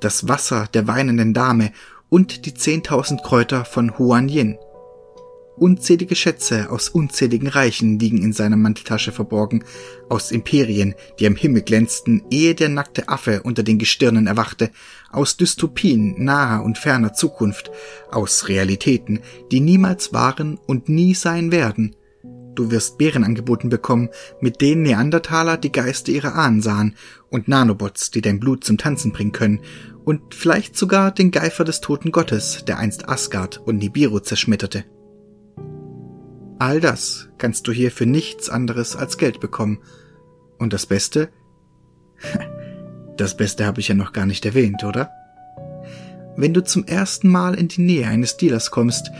das 0.00 0.28
Wasser 0.28 0.68
der 0.74 0.86
weinenden 0.86 1.32
Dame 1.34 1.72
und 2.10 2.44
die 2.44 2.54
zehntausend 2.54 3.22
Kräuter 3.22 3.64
von 3.64 3.98
Huan 3.98 4.28
Yin. 4.28 4.58
Unzählige 5.58 6.14
Schätze 6.14 6.70
aus 6.70 6.88
unzähligen 6.88 7.48
Reichen 7.48 7.98
liegen 7.98 8.22
in 8.22 8.32
seiner 8.32 8.56
Manteltasche 8.56 9.10
verborgen, 9.10 9.64
aus 10.08 10.30
Imperien, 10.30 10.94
die 11.18 11.26
am 11.26 11.34
Himmel 11.34 11.62
glänzten, 11.62 12.22
ehe 12.30 12.54
der 12.54 12.68
nackte 12.68 13.08
Affe 13.08 13.42
unter 13.42 13.64
den 13.64 13.78
Gestirnen 13.78 14.28
erwachte, 14.28 14.70
aus 15.10 15.36
Dystopien 15.36 16.14
naher 16.22 16.62
und 16.62 16.78
ferner 16.78 17.12
Zukunft, 17.12 17.72
aus 18.10 18.46
Realitäten, 18.46 19.20
die 19.50 19.58
niemals 19.58 20.12
waren 20.12 20.58
und 20.66 20.88
nie 20.88 21.14
sein 21.14 21.50
werden. 21.50 21.96
Du 22.54 22.70
wirst 22.70 22.98
Bären 22.98 23.24
angeboten 23.24 23.68
bekommen, 23.68 24.10
mit 24.40 24.60
denen 24.60 24.82
Neandertaler 24.82 25.56
die 25.56 25.72
Geister 25.72 26.12
ihrer 26.12 26.34
Ahnen 26.36 26.62
sahen, 26.62 26.96
und 27.30 27.48
Nanobots, 27.48 28.10
die 28.10 28.20
dein 28.20 28.40
Blut 28.40 28.64
zum 28.64 28.78
Tanzen 28.78 29.12
bringen 29.12 29.32
können, 29.32 29.60
und 30.04 30.34
vielleicht 30.34 30.76
sogar 30.76 31.10
den 31.10 31.30
Geifer 31.30 31.64
des 31.64 31.80
toten 31.80 32.12
Gottes, 32.12 32.64
der 32.66 32.78
einst 32.78 33.08
Asgard 33.08 33.60
und 33.64 33.78
Nibiru 33.78 34.20
zerschmetterte. 34.20 34.84
All 36.58 36.80
das 36.80 37.28
kannst 37.38 37.68
du 37.68 37.72
hier 37.72 37.90
für 37.90 38.06
nichts 38.06 38.50
anderes 38.50 38.96
als 38.96 39.18
Geld 39.18 39.40
bekommen. 39.40 39.78
Und 40.58 40.72
das 40.72 40.86
Beste? 40.86 41.30
Das 43.16 43.36
Beste 43.36 43.66
habe 43.66 43.80
ich 43.80 43.88
ja 43.88 43.96
noch 43.96 44.12
gar 44.12 44.26
nicht 44.26 44.46
erwähnt, 44.46 44.84
oder? 44.84 45.10
Wenn 46.36 46.54
du 46.54 46.62
zum 46.62 46.86
ersten 46.86 47.28
Mal 47.28 47.54
in 47.54 47.66
die 47.66 47.80
Nähe 47.80 48.06
eines 48.06 48.36
Dealers 48.36 48.70
kommst, 48.70 49.10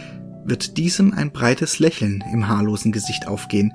wird 0.44 0.76
diesem 0.76 1.12
ein 1.12 1.32
breites 1.32 1.80
Lächeln 1.80 2.22
im 2.32 2.46
haarlosen 2.46 2.92
Gesicht 2.92 3.26
aufgehen, 3.26 3.74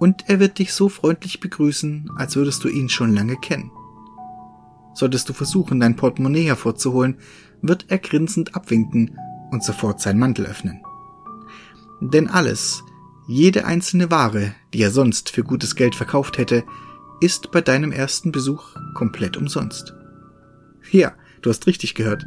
und 0.00 0.28
er 0.28 0.40
wird 0.40 0.58
dich 0.58 0.72
so 0.72 0.88
freundlich 0.88 1.38
begrüßen, 1.38 2.10
als 2.16 2.34
würdest 2.34 2.64
du 2.64 2.68
ihn 2.68 2.88
schon 2.88 3.14
lange 3.14 3.36
kennen. 3.36 3.70
Solltest 4.92 5.28
du 5.28 5.34
versuchen, 5.34 5.78
dein 5.78 5.94
Portemonnaie 5.94 6.46
hervorzuholen, 6.46 7.18
wird 7.62 7.86
er 7.88 7.98
grinsend 7.98 8.56
abwinken 8.56 9.16
und 9.52 9.62
sofort 9.62 10.00
seinen 10.00 10.18
Mantel 10.18 10.46
öffnen. 10.46 10.82
Denn 12.00 12.28
alles, 12.28 12.82
jede 13.26 13.64
einzelne 13.64 14.10
Ware, 14.10 14.54
die 14.72 14.82
er 14.82 14.90
sonst 14.90 15.30
für 15.30 15.44
gutes 15.44 15.76
Geld 15.76 15.94
verkauft 15.94 16.38
hätte, 16.38 16.64
ist 17.20 17.50
bei 17.50 17.60
deinem 17.60 17.92
ersten 17.92 18.32
Besuch 18.32 18.74
komplett 18.94 19.36
umsonst. 19.36 19.94
Ja, 20.90 21.12
du 21.42 21.50
hast 21.50 21.66
richtig 21.66 21.94
gehört. 21.94 22.26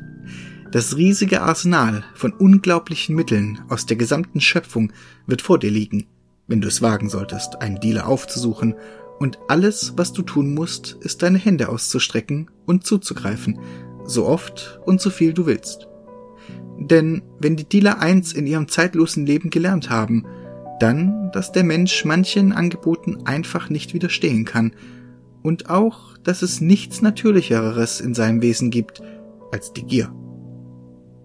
Das 0.72 0.96
riesige 0.98 1.42
Arsenal 1.42 2.04
von 2.16 2.32
unglaublichen 2.32 3.16
Mitteln 3.16 3.62
aus 3.70 3.86
der 3.86 3.98
gesamten 3.98 4.42
Schöpfung 4.42 4.92
wird 5.28 5.42
vor 5.42 5.60
dir 5.60 5.72
liegen, 5.72 6.08
wenn 6.48 6.62
du 6.62 6.68
es 6.68 6.82
wagen 6.82 7.10
solltest, 7.10 7.62
einen 7.62 7.80
Dealer 7.80 8.08
aufzusuchen, 8.08 8.76
und 9.20 9.40
alles, 9.48 9.94
was 9.96 10.12
du 10.12 10.22
tun 10.22 10.54
musst, 10.54 10.98
ist 11.00 11.24
deine 11.24 11.38
Hände 11.38 11.70
auszustrecken 11.70 12.50
und 12.66 12.86
zuzugreifen, 12.86 13.60
so 14.06 14.26
oft 14.26 14.80
und 14.86 15.00
so 15.00 15.10
viel 15.10 15.34
du 15.34 15.46
willst. 15.46 15.88
Denn 16.78 17.22
wenn 17.40 17.56
die 17.56 17.70
Dealer 17.70 18.00
eins 18.00 18.34
in 18.34 18.48
ihrem 18.48 18.68
zeitlosen 18.68 19.26
Leben 19.26 19.50
gelernt 19.50 19.90
haben, 19.90 20.26
dann, 20.80 21.32
dass 21.32 21.52
der 21.52 21.64
Mensch 21.64 22.06
manchen 22.06 22.52
Angeboten 22.52 23.26
einfach 23.26 23.70
nicht 23.70 23.94
widerstehen 23.94 24.46
kann 24.46 24.74
und 25.42 25.70
auch, 25.70 26.18
dass 26.18 26.42
es 26.42 26.62
nichts 26.62 27.02
Natürlicheres 27.02 28.02
in 28.02 28.14
seinem 28.14 28.42
Wesen 28.42 28.72
gibt 28.72 29.02
als 29.52 29.74
die 29.74 29.84
Gier. 29.84 30.14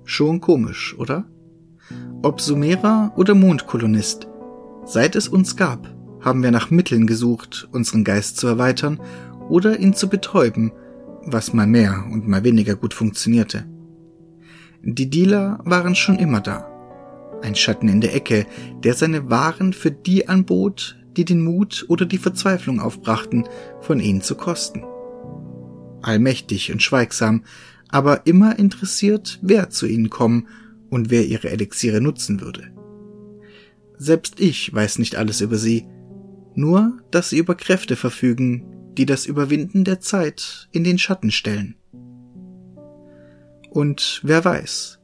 Schon 0.05 0.41
komisch, 0.41 0.97
oder? 0.99 1.25
Ob 2.23 2.41
Sumerer 2.41 3.13
oder 3.17 3.35
Mondkolonist, 3.35 4.29
seit 4.85 5.17
es 5.17 5.29
uns 5.29 5.57
gab, 5.57 5.95
haben 6.21 6.43
wir 6.43 6.51
nach 6.51 6.71
Mitteln 6.71 7.07
gesucht, 7.07 7.69
unseren 7.73 8.05
Geist 8.05 8.37
zu 8.39 8.47
erweitern 8.47 9.01
oder 9.49 9.79
ihn 9.79 9.95
zu 9.95 10.09
betäuben, 10.09 10.73
was 11.25 11.53
mal 11.53 11.67
mehr 11.67 12.05
und 12.11 12.27
mal 12.27 12.45
weniger 12.45 12.75
gut 12.75 12.95
funktionierte. 12.95 13.65
Die 14.83 15.11
Dealer 15.11 15.61
waren 15.65 15.95
schon 15.95 16.19
immer 16.19 16.41
da. 16.41 16.68
Ein 17.43 17.55
Schatten 17.55 17.89
in 17.89 18.01
der 18.01 18.15
Ecke, 18.15 18.47
der 18.83 18.95
seine 18.95 19.31
Waren 19.31 19.73
für 19.73 19.91
die 19.91 20.29
anbot, 20.29 20.97
die 21.17 21.25
den 21.25 21.43
Mut 21.43 21.85
oder 21.89 22.07
die 22.07 22.19
Verzweiflung 22.19 22.81
aufbrachten, 22.81 23.49
von 23.81 24.01
ihnen 24.01 24.23
zu 24.23 24.35
kosten. 24.35 24.85
Allmächtig 26.03 26.73
und 26.73 26.83
schweigsam, 26.83 27.45
aber 27.89 28.27
immer 28.27 28.59
interessiert, 28.59 29.39
wer 29.43 29.71
zu 29.71 29.87
ihnen 29.87 30.11
kommen 30.11 30.49
und 30.91 31.11
wer 31.11 31.27
ihre 31.27 31.51
Elixiere 31.51 32.01
nutzen 32.01 32.41
würde. 32.41 32.71
Selbst 33.97 34.39
ich 34.39 34.73
weiß 34.73 34.99
nicht 34.99 35.17
alles 35.17 35.41
über 35.41 35.57
sie, 35.57 35.87
nur 36.55 36.99
dass 37.11 37.31
sie 37.31 37.39
über 37.39 37.55
Kräfte 37.55 37.97
verfügen, 37.97 38.65
die 38.97 39.07
das 39.07 39.27
Überwinden 39.27 39.85
der 39.85 40.01
Zeit 40.01 40.69
in 40.73 40.85
den 40.85 40.99
Schatten 40.99 41.31
stellen. 41.31 41.77
Und 43.71 44.21
wer 44.23 44.45
weiß, 44.45 44.99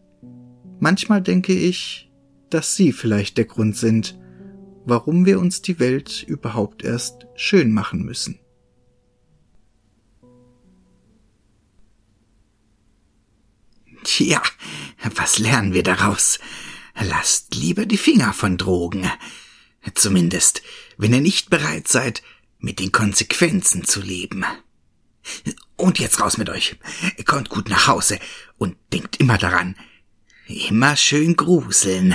manchmal 0.80 1.22
denke 1.22 1.52
ich, 1.52 2.03
dass 2.54 2.76
sie 2.76 2.92
vielleicht 2.92 3.36
der 3.36 3.46
Grund 3.46 3.76
sind, 3.76 4.16
warum 4.84 5.26
wir 5.26 5.40
uns 5.40 5.60
die 5.60 5.80
Welt 5.80 6.22
überhaupt 6.22 6.84
erst 6.84 7.26
schön 7.34 7.72
machen 7.72 8.04
müssen. 8.04 8.38
Tja, 14.04 14.40
was 15.16 15.40
lernen 15.40 15.72
wir 15.72 15.82
daraus? 15.82 16.38
Lasst 16.94 17.56
lieber 17.56 17.86
die 17.86 17.96
Finger 17.96 18.32
von 18.32 18.56
Drogen. 18.56 19.10
Zumindest, 19.94 20.62
wenn 20.96 21.12
ihr 21.12 21.20
nicht 21.20 21.50
bereit 21.50 21.88
seid, 21.88 22.22
mit 22.60 22.78
den 22.78 22.92
Konsequenzen 22.92 23.82
zu 23.82 24.00
leben. 24.00 24.44
Und 25.74 25.98
jetzt 25.98 26.20
raus 26.20 26.38
mit 26.38 26.48
euch. 26.50 26.76
Kommt 27.24 27.48
gut 27.48 27.68
nach 27.68 27.88
Hause 27.88 28.20
und 28.58 28.76
denkt 28.92 29.16
immer 29.18 29.38
daran. 29.38 29.74
Immer 30.46 30.94
schön 30.94 31.34
gruseln. 31.34 32.14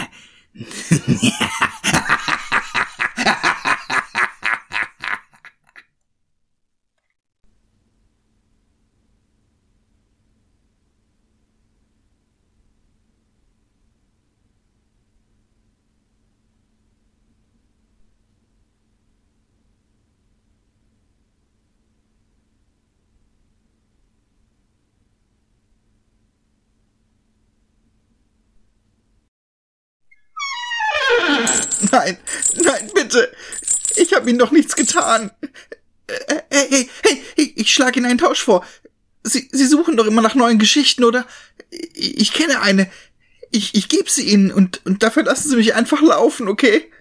哈 0.55 0.63
哈 1.59 1.78
habe 34.29 34.31
Ihnen 34.31 34.39
doch 34.39 34.51
nichts 34.51 34.75
getan. 34.75 35.31
Hey, 36.07 36.67
hey, 36.69 36.89
hey, 37.03 37.23
hey 37.35 37.53
ich 37.55 37.73
schlage 37.73 37.99
Ihnen 37.99 38.05
einen 38.05 38.19
Tausch 38.19 38.43
vor. 38.43 38.65
Sie, 39.23 39.49
Sie 39.51 39.65
suchen 39.65 39.97
doch 39.97 40.05
immer 40.05 40.21
nach 40.21 40.35
neuen 40.35 40.59
Geschichten, 40.59 41.03
oder? 41.03 41.25
Ich, 41.69 42.17
ich 42.19 42.33
kenne 42.33 42.61
eine. 42.61 42.89
Ich, 43.51 43.73
ich 43.73 43.89
gebe 43.89 44.09
sie 44.09 44.29
Ihnen 44.29 44.51
und, 44.51 44.85
und 44.85 45.01
dafür 45.01 45.23
lassen 45.23 45.49
Sie 45.49 45.55
mich 45.55 45.73
einfach 45.73 46.01
laufen, 46.01 46.47
okay? 46.47 46.91